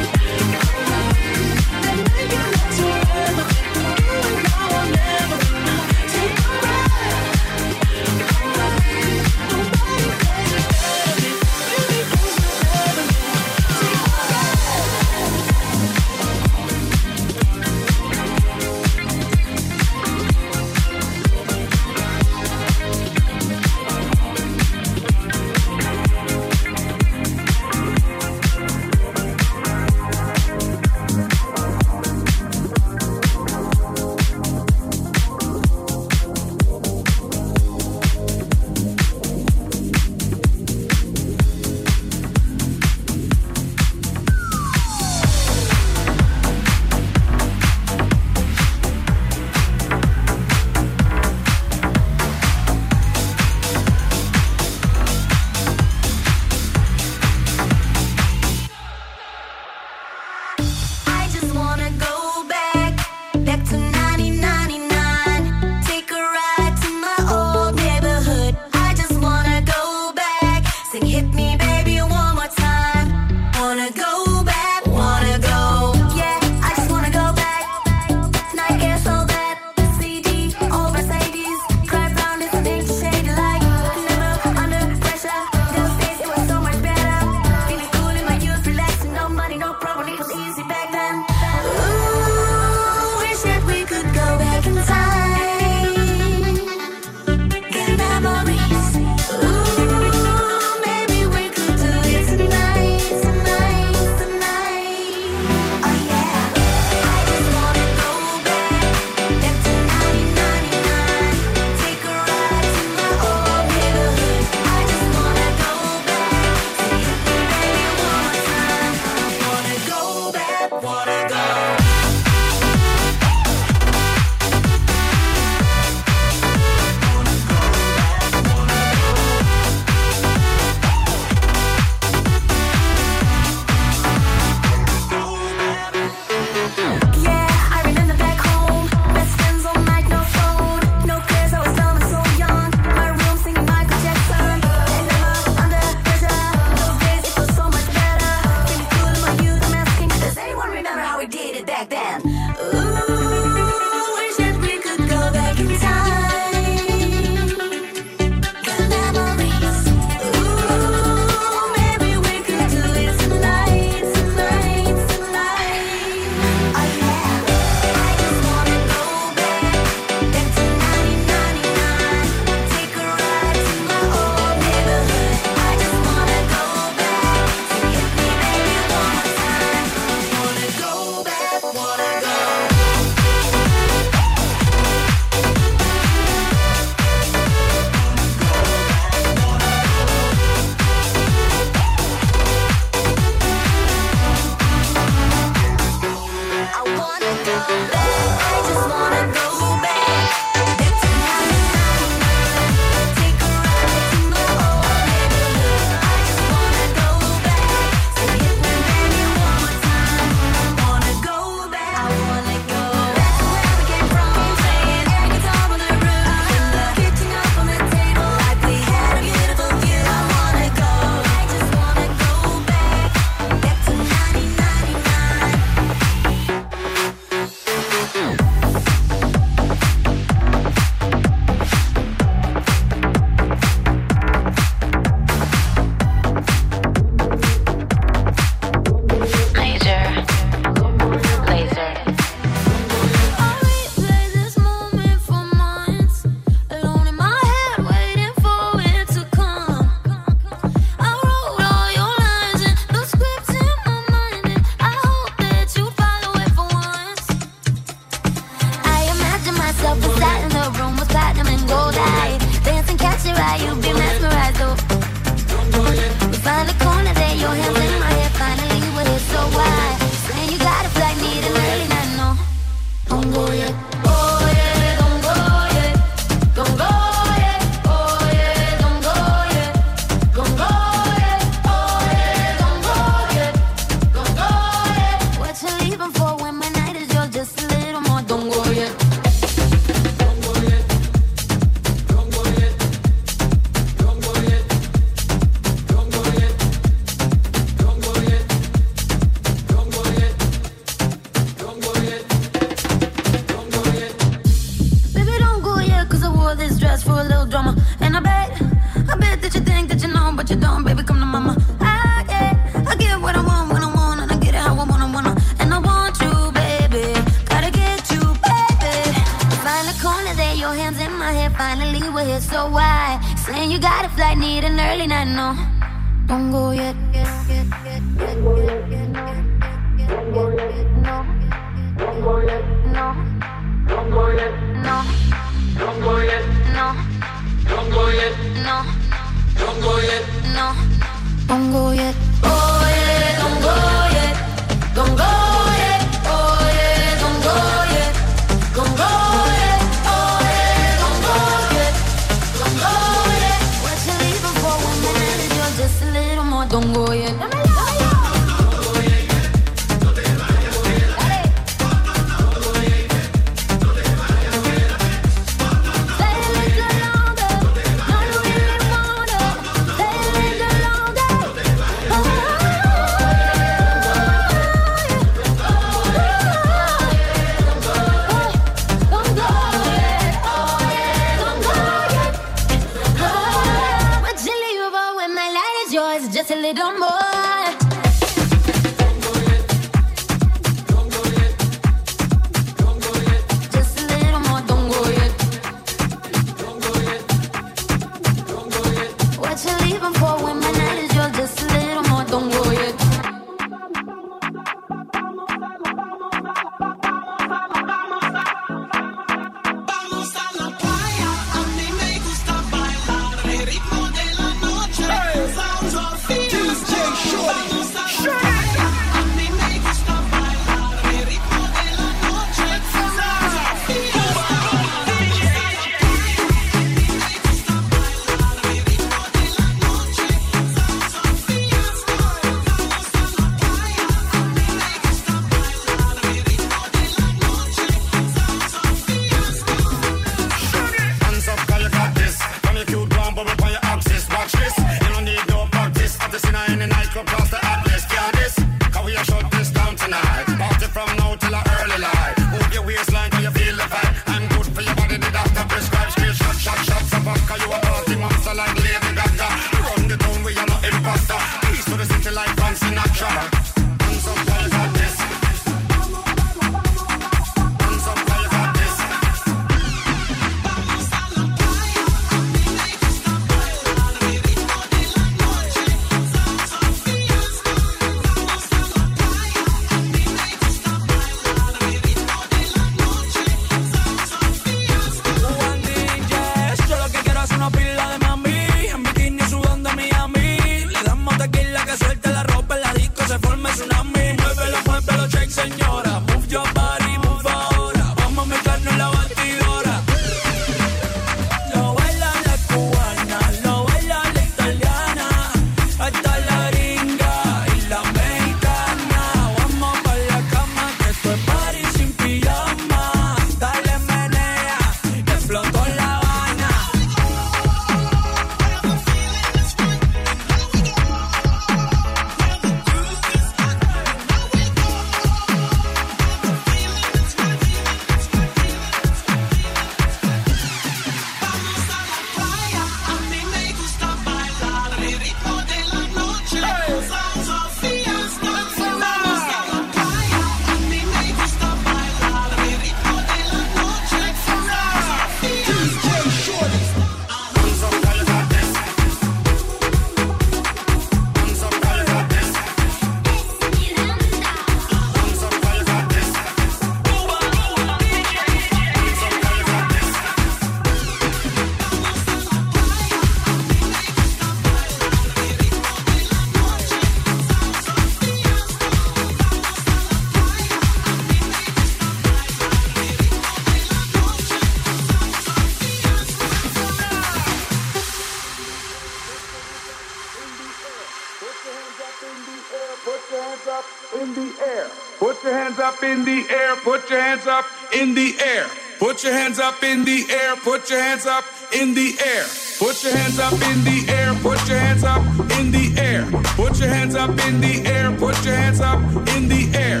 In 586.10 586.24
the 586.24 586.44
air, 586.50 586.76
put 586.76 587.08
your 587.08 587.20
hands 587.20 587.46
up 587.46 587.64
in 587.92 588.14
the 588.14 588.34
air. 588.42 588.66
Put 588.98 589.22
your 589.24 589.32
hands 589.32 589.58
up 589.58 589.82
in 589.82 590.04
the 590.04 590.26
air, 590.30 590.56
put 590.56 590.90
your 590.90 591.00
hands 591.00 591.24
up 591.24 591.44
in 591.72 591.94
the 591.94 592.16
air. 592.24 592.44
Put 592.78 593.02
your 593.04 593.16
hands 593.16 593.38
up 593.38 593.52
in 593.52 593.84
the 593.84 594.04
air, 594.08 594.34
put 594.42 594.68
your 594.68 594.78
hands 594.78 595.04
up 595.04 595.22
in 595.58 595.70
the 595.70 595.94
air. 595.96 596.26
Put 596.56 596.78
your 596.80 596.88
hands 596.88 597.14
up 597.14 597.30
in 597.46 597.60
the 597.60 597.86
air, 597.86 598.10
put 598.18 598.44
your 598.44 598.54
hands 598.54 598.80
up 598.80 598.98
in 599.36 599.48
the 599.48 599.70
air. 599.74 600.00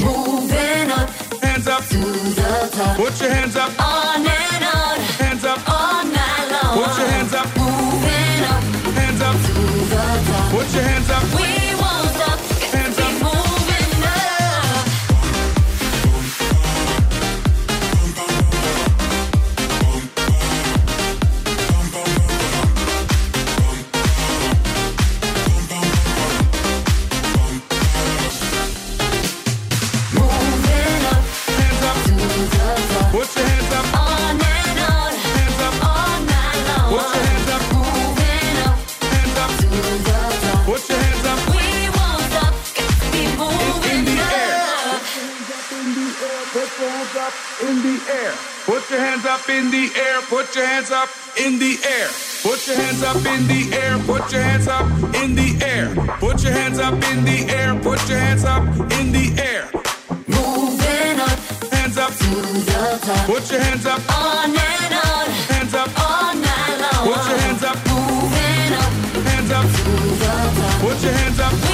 Moving 0.00 0.90
up, 0.90 1.10
Hands 1.44 1.66
up 1.68 1.84
to 1.88 1.98
the 1.98 2.70
top. 2.72 2.96
Put 2.96 3.20
your 3.20 3.30
hands 3.30 3.56
up 3.56 3.70
On 3.78 4.26
and 4.26 4.64
on, 4.64 4.98
Hands 5.22 5.44
up 5.44 5.60
all 5.68 6.04
night 6.04 6.46
long. 6.52 6.74
Put 6.80 6.98
your 6.98 7.08
hands 7.14 7.34
up 7.34 7.48
Moving 7.56 8.44
up, 8.52 8.62
Hands 8.98 9.20
up 9.20 9.36
to 9.46 9.52
the 9.92 10.04
top. 10.26 10.50
Put 10.50 10.74
your 10.74 10.82
hands 10.82 11.10
up 11.10 11.23
Put 46.54 46.70
your 46.78 46.88
hands 46.88 47.16
up 47.16 47.34
in 47.68 47.82
the 47.82 47.98
air. 48.12 48.32
Put 48.64 48.88
your 48.88 49.00
hands 49.00 49.26
up 49.26 49.48
in 49.48 49.72
the 49.72 49.90
air. 49.98 50.20
Put 50.30 50.54
your 50.54 50.64
hands 50.64 50.92
up 50.92 51.08
in 51.36 51.58
the 51.58 51.76
air. 51.84 52.06
Put 52.44 52.68
your 52.68 52.76
hands 52.76 53.02
up 53.02 53.16
in 53.26 53.48
the 53.48 53.74
air. 53.74 53.98
Put 54.06 54.30
your 54.32 54.40
hands 54.40 54.68
up 54.68 54.86
in 55.20 55.34
the 55.34 55.58
air. 55.66 55.88
Put 56.20 56.44
your 56.44 56.52
hands 56.52 56.78
up 56.78 56.94
in 57.10 57.24
the 57.24 57.50
air. 57.50 57.74
Put 57.82 58.08
your 58.08 58.18
hands 58.18 58.44
up 58.44 58.62
in 59.00 59.10
the 59.10 59.34
air. 59.42 59.68
Moving 60.28 61.18
up 61.18 61.38
Hands 61.74 61.98
up. 61.98 62.12
to 62.22 62.30
the 62.30 63.00
top. 63.02 63.26
Put 63.26 63.50
your 63.50 63.60
hands 63.60 63.86
up. 63.86 64.00
On 64.14 64.46
and 64.54 64.94
on, 64.94 65.26
Hands 65.50 65.74
up. 65.74 65.90
all 65.98 66.34
night 66.36 66.78
long. 66.78 67.02
Put 67.10 67.28
your 67.30 67.38
hands 67.38 67.64
up. 67.64 67.78
Moving 67.90 68.72
up 68.78 68.92
Hands 69.26 69.50
up. 69.50 69.66
to 69.74 69.82
the 70.06 70.24
top. 70.24 70.80
Put 70.80 71.02
your 71.02 71.12
hands 71.14 71.40
up. 71.40 71.73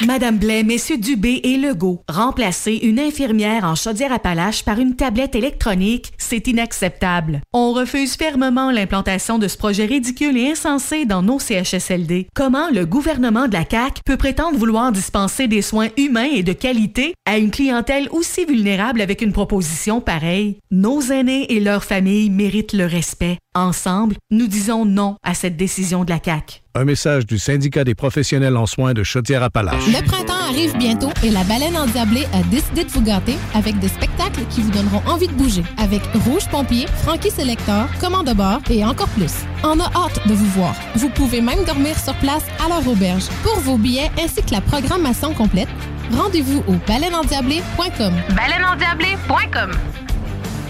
Madame 0.00 0.38
Blais, 0.38 0.64
Messieurs 0.64 0.96
Dubé 0.96 1.40
et 1.44 1.58
Legault, 1.58 2.02
remplacer 2.08 2.74
une 2.82 2.98
infirmière 2.98 3.64
en 3.64 3.74
Chaudière-Appalaches 3.76 4.64
par 4.64 4.80
une 4.80 4.96
tablette 4.96 5.36
électronique, 5.36 6.12
c'est 6.18 6.48
inacceptable. 6.48 7.40
On 7.52 7.72
refuse 7.72 8.16
fermement 8.16 8.70
l'implantation 8.70 9.38
de 9.38 9.46
ce 9.46 9.56
projet 9.56 9.84
ridicule 9.84 10.36
et 10.36 10.50
insensé 10.50 11.04
dans 11.04 11.22
nos 11.22 11.38
CHSLD. 11.38 12.26
Comment 12.34 12.70
le 12.70 12.86
gouvernement 12.86 13.46
de 13.46 13.52
la 13.52 13.64
CAQ 13.68 14.00
peut 14.04 14.16
prétendre 14.16 14.58
vouloir 14.58 14.90
dispenser 14.90 15.46
des 15.46 15.62
soins 15.62 15.88
humains 15.96 16.30
et 16.32 16.42
de 16.42 16.52
qualité 16.52 17.14
à 17.26 17.38
une 17.38 17.50
clientèle 17.50 18.08
aussi 18.10 18.44
vulnérable 18.44 19.02
avec 19.02 19.20
une 19.22 19.32
proposition 19.32 20.00
pareille? 20.00 20.58
Nos 20.70 21.00
aînés 21.02 21.52
et 21.52 21.60
leurs 21.60 21.84
familles 21.84 22.30
méritent 22.30 22.72
le 22.72 22.86
respect. 22.86 23.38
Ensemble, 23.54 24.16
nous 24.30 24.46
disons 24.46 24.84
non 24.84 25.16
à 25.22 25.34
cette 25.34 25.56
décision 25.56 26.04
de 26.04 26.10
la 26.10 26.18
CAQ. 26.22 26.61
Un 26.74 26.84
message 26.86 27.26
du 27.26 27.38
syndicat 27.38 27.84
des 27.84 27.94
professionnels 27.94 28.56
en 28.56 28.64
soins 28.64 28.94
de 28.94 29.02
Chaudière-Appalaches. 29.02 29.88
Le 29.88 30.02
printemps 30.06 30.40
arrive 30.48 30.74
bientôt 30.78 31.10
et 31.22 31.28
la 31.28 31.44
baleine 31.44 31.76
endiablée 31.76 32.26
a 32.32 32.42
décidé 32.44 32.84
de 32.84 32.88
vous 32.88 33.02
gâter 33.02 33.36
avec 33.52 33.78
des 33.78 33.88
spectacles 33.88 34.40
qui 34.48 34.62
vous 34.62 34.70
donneront 34.70 35.02
envie 35.06 35.26
de 35.26 35.34
bouger. 35.34 35.62
Avec 35.76 36.00
Rouge 36.24 36.48
Pompier, 36.50 36.86
Frankie 37.02 37.30
Selector, 37.30 37.88
Commande 38.00 38.28
de 38.28 38.32
bord 38.32 38.60
et 38.70 38.82
encore 38.86 39.08
plus. 39.08 39.44
On 39.64 39.78
a 39.80 39.84
hâte 39.94 40.26
de 40.26 40.32
vous 40.32 40.46
voir. 40.52 40.74
Vous 40.94 41.10
pouvez 41.10 41.42
même 41.42 41.62
dormir 41.66 41.98
sur 41.98 42.14
place 42.14 42.44
à 42.64 42.68
leur 42.68 42.88
auberge. 42.88 43.24
Pour 43.42 43.60
vos 43.60 43.76
billets 43.76 44.10
ainsi 44.18 44.42
que 44.42 44.52
la 44.52 44.62
programmation 44.62 45.34
complète, 45.34 45.68
rendez-vous 46.16 46.64
au 46.68 46.76
baleineendiablée.com. 46.86 48.14
Baleineendiablée.com 48.34 49.72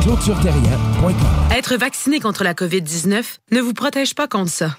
ClôtureTerrien.com. 0.00 1.56
Être 1.56 1.76
vacciné 1.76 2.18
contre 2.20 2.44
la 2.44 2.54
COVID-19 2.54 3.38
ne 3.52 3.60
vous 3.60 3.74
protège 3.74 4.14
pas 4.14 4.26
contre 4.26 4.50
ça. 4.50 4.76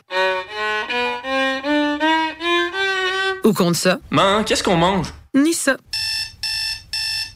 Ou 3.43 3.53
contre 3.53 3.77
ça. 3.77 3.99
Man, 4.09 4.43
qu'est-ce 4.43 4.63
qu'on 4.63 4.77
mange? 4.77 5.07
Ni 5.35 5.53
ça. 5.53 5.77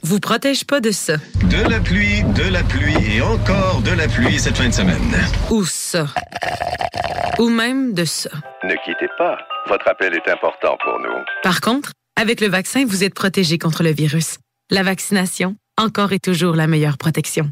Vous 0.04 0.20
protège 0.20 0.66
pas 0.66 0.80
de 0.80 0.92
ça. 0.92 1.18
De 1.50 1.70
la 1.70 1.80
pluie, 1.80 2.24
de 2.24 2.50
la 2.52 2.64
pluie 2.64 2.96
et 3.16 3.22
encore 3.22 3.82
de 3.82 3.92
la 3.92 4.08
pluie 4.08 4.40
cette 4.40 4.58
fin 4.58 4.68
de 4.70 4.74
semaine. 4.74 5.14
Ou 5.50 5.66
ça. 5.66 6.08
Ou 7.40 7.50
même 7.50 7.94
de 7.94 8.06
ça. 8.06 8.30
Ne 8.64 8.74
quittez 8.86 9.10
pas. 9.18 9.38
Votre 9.68 9.88
appel 9.90 10.14
est 10.14 10.30
important 10.32 10.78
pour 10.84 11.00
nous. 11.00 11.24
Par 11.44 11.62
contre, 11.62 11.92
avec 12.20 12.42
le 12.42 12.48
vaccin, 12.48 12.86
vous 12.86 13.04
êtes 13.04 13.14
protégé 13.14 13.58
contre 13.58 13.84
le 13.84 13.92
virus. 13.92 14.38
La 14.72 14.84
vaccination, 14.84 15.56
encore 15.78 16.14
et 16.14 16.20
toujours 16.20 16.56
la 16.56 16.68
meilleure 16.68 16.98
protection. 16.98 17.52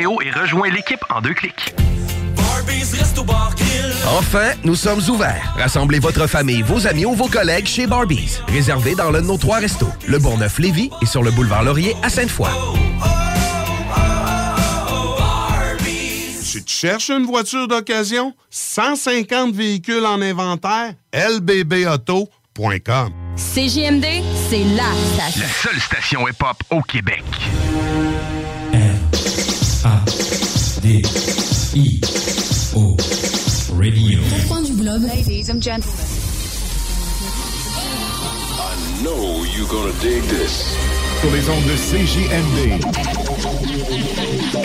Et 0.01 0.31
rejoins 0.31 0.69
l'équipe 0.71 0.99
en 1.11 1.21
deux 1.21 1.35
clics. 1.35 1.75
Enfin, 4.17 4.53
nous 4.63 4.73
sommes 4.73 5.01
ouverts. 5.09 5.53
Rassemblez 5.57 5.99
votre 5.99 6.25
famille, 6.25 6.63
vos 6.63 6.87
amis 6.87 7.05
ou 7.05 7.13
vos 7.13 7.27
collègues 7.27 7.67
chez 7.67 7.85
Barbies. 7.85 8.39
Réservé 8.47 8.95
dans 8.95 9.11
l'un 9.11 9.21
de 9.21 9.27
nos 9.27 9.37
trois 9.37 9.59
restos, 9.59 9.91
le 10.07 10.17
Bourgneuf-Lévis 10.17 10.89
et 11.03 11.05
sur 11.05 11.21
le 11.21 11.29
boulevard 11.29 11.63
Laurier 11.63 11.95
à 12.01 12.09
Sainte-Foy. 12.09 12.49
Si 16.41 16.63
tu 16.63 16.73
cherches 16.73 17.11
une 17.11 17.27
voiture 17.27 17.67
d'occasion, 17.67 18.33
150 18.49 19.53
véhicules 19.53 20.05
en 20.05 20.19
inventaire, 20.19 20.95
lbbauto.com. 21.13 23.11
CJMD, 23.35 24.05
c'est 24.49 24.63
la 24.75 24.91
station. 25.13 25.41
La 25.41 25.47
seule 25.47 25.79
station 25.79 26.27
hip-hop 26.27 26.57
au 26.71 26.81
Québec. 26.81 27.23
D 30.81 31.03
I 31.75 31.99
O 32.75 32.95
Radio. 33.77 34.19
Coins 34.47 34.63
du 34.63 34.73
globe. 34.73 35.03
Ladies 35.03 35.49
and 35.49 35.61
gentlemen. 35.61 35.93
I 38.57 39.03
know 39.03 39.43
you're 39.55 39.67
gonna 39.69 39.93
dig 40.01 40.23
this. 40.23 40.75
Sur 41.21 41.29
les 41.31 41.47
ondes 41.49 41.65
de 41.65 41.75
CJMD. 41.75 42.81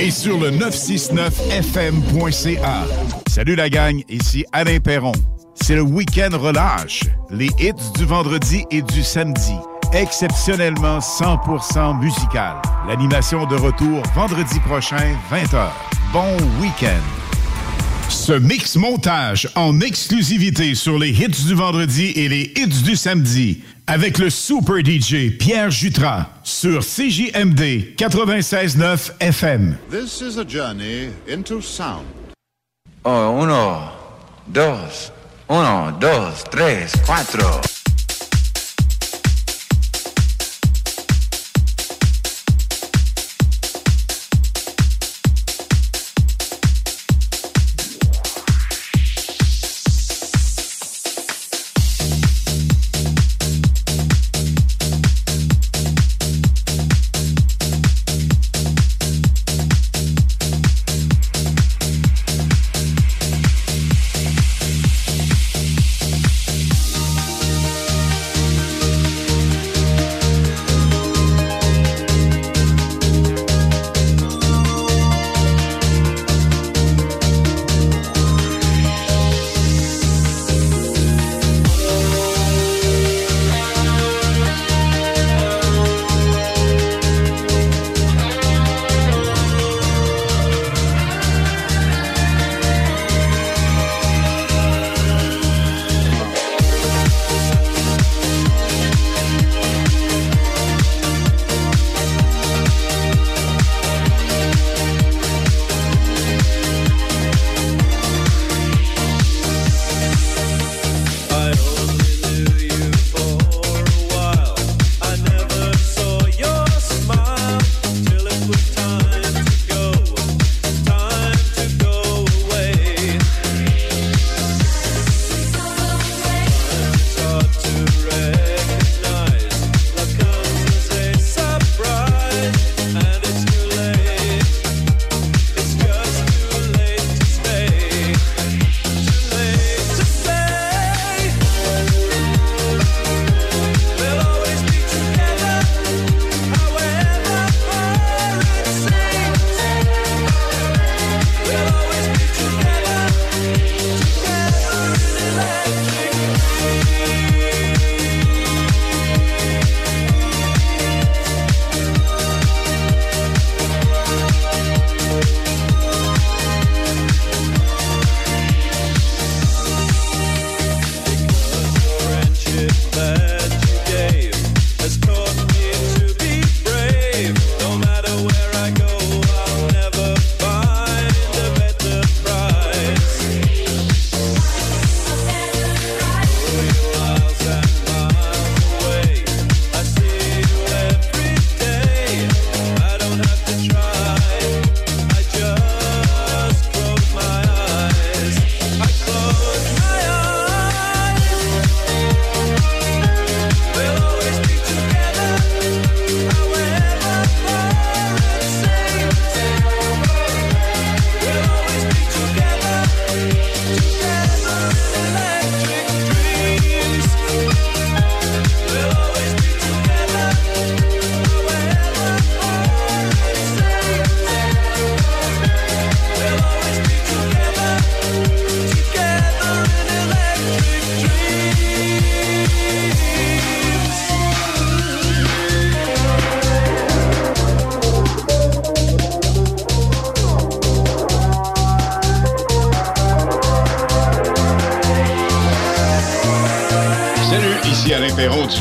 Et 0.00 0.10
sur 0.10 0.38
le 0.38 0.50
969fm.ca. 0.52 2.86
Salut 3.28 3.56
la 3.56 3.68
gang, 3.68 4.02
ici 4.08 4.46
Alain 4.52 4.78
Perron. 4.80 5.12
C'est 5.60 5.74
le 5.74 5.82
week-end 5.82 6.30
relâche. 6.38 7.02
Les 7.30 7.50
hits 7.58 7.74
du 7.98 8.06
vendredi 8.06 8.64
et 8.70 8.80
du 8.80 9.02
samedi. 9.02 9.52
Exceptionnellement 9.92 10.98
100% 10.98 12.00
musical. 12.00 12.56
L'animation 12.88 13.46
de 13.46 13.56
retour 13.56 14.02
vendredi 14.14 14.58
prochain, 14.60 15.16
20h. 15.30 15.68
Bon 16.12 16.36
week-end. 16.60 17.02
Ce 18.08 18.32
mix 18.32 18.76
montage 18.76 19.48
en 19.54 19.80
exclusivité 19.80 20.74
sur 20.74 20.98
les 20.98 21.10
hits 21.10 21.46
du 21.46 21.54
vendredi 21.54 22.12
et 22.16 22.28
les 22.28 22.52
hits 22.56 22.82
du 22.82 22.96
samedi 22.96 23.62
avec 23.86 24.18
le 24.18 24.30
super 24.30 24.78
DJ 24.84 25.36
Pierre 25.38 25.70
Jutras 25.70 26.26
sur 26.42 26.80
CJMD 26.80 27.94
96.9 27.96 29.12
FM. 29.20 29.76
This 29.90 30.20
is 30.20 30.38
a 30.38 30.44
journey 30.44 31.10
into 31.28 31.60
sound. 31.60 32.06
Oh, 33.04 33.38
uno, 33.40 33.92
dos, 34.48 35.12
uno, 35.48 35.92
dos, 36.00 36.44
tres, 36.50 36.92
cuatro. 37.06 37.60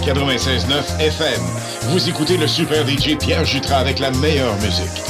96.9 0.06 1.00
FM. 1.00 1.42
Vous 1.90 2.10
écoutez 2.10 2.38
le 2.38 2.46
super 2.48 2.88
DJ 2.88 3.18
Pierre 3.18 3.44
Jutras 3.44 3.78
avec 3.80 3.98
la 3.98 4.12
meilleure 4.12 4.54
musique. 4.58 5.05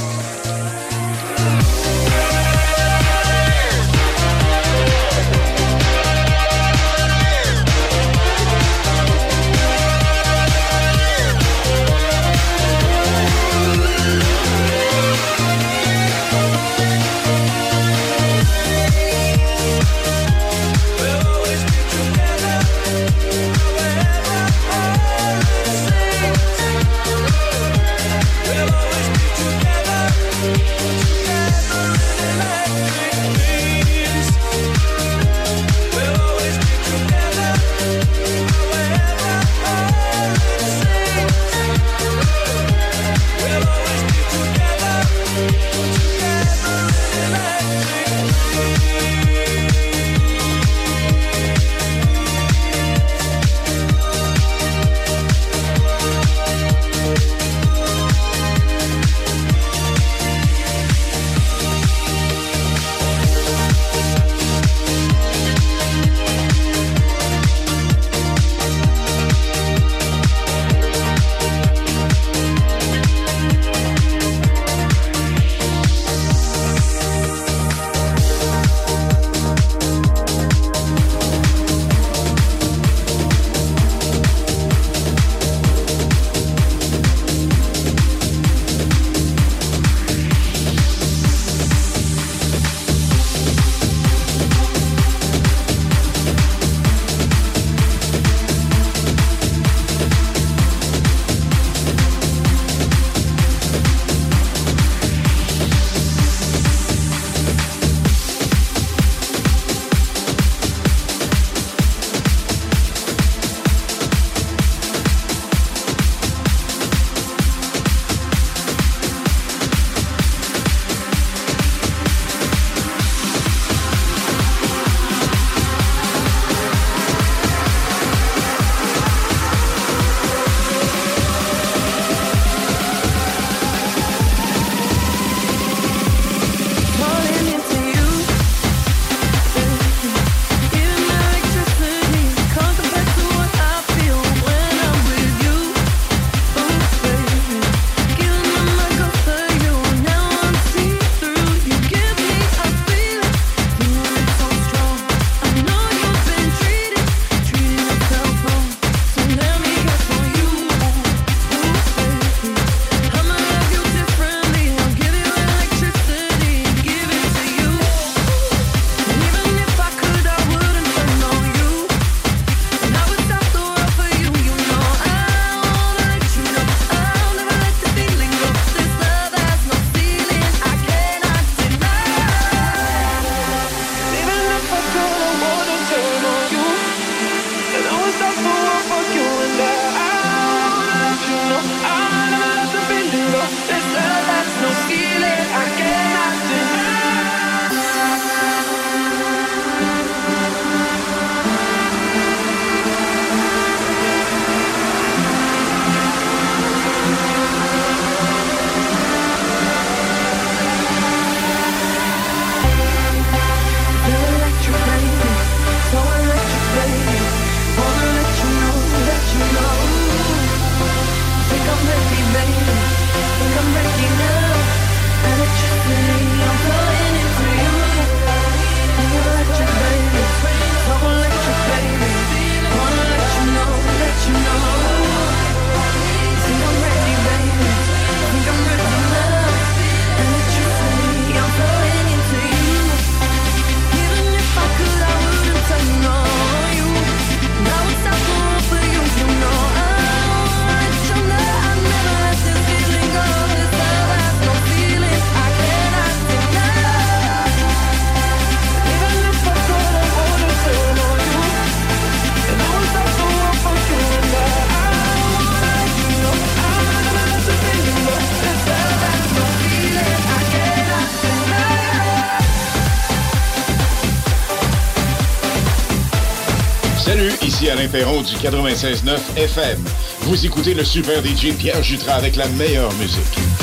Perron 277.95 278.21
du 278.23 278.35
96.9 278.35 279.37
FM. 279.37 279.81
Vous 280.23 280.45
écoutez 280.45 280.73
le 280.73 280.83
super 280.83 281.23
DJ 281.23 281.53
Pierre 281.57 281.81
Jutras 281.81 282.15
avec 282.15 282.35
la 282.35 282.45
meilleure 282.49 282.91
musique. 282.95 283.54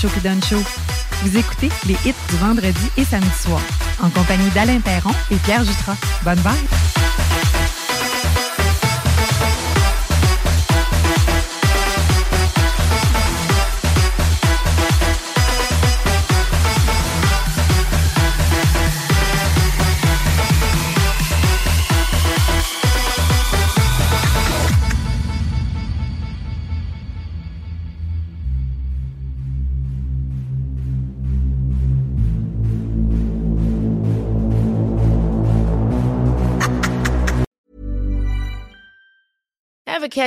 Vous 0.00 1.36
écoutez 1.36 1.70
les 1.86 1.94
hits 2.04 2.14
du 2.28 2.36
vendredi 2.36 2.90
et 2.96 3.04
samedi 3.04 3.26
soir, 3.36 3.60
en 4.00 4.10
compagnie 4.10 4.48
d'Alain 4.50 4.78
Perron 4.80 5.10
et 5.30 5.36
Pierre 5.36 5.64
Jutras. 5.64 5.96
Bonne 6.22 6.38
vibe! 6.38 6.97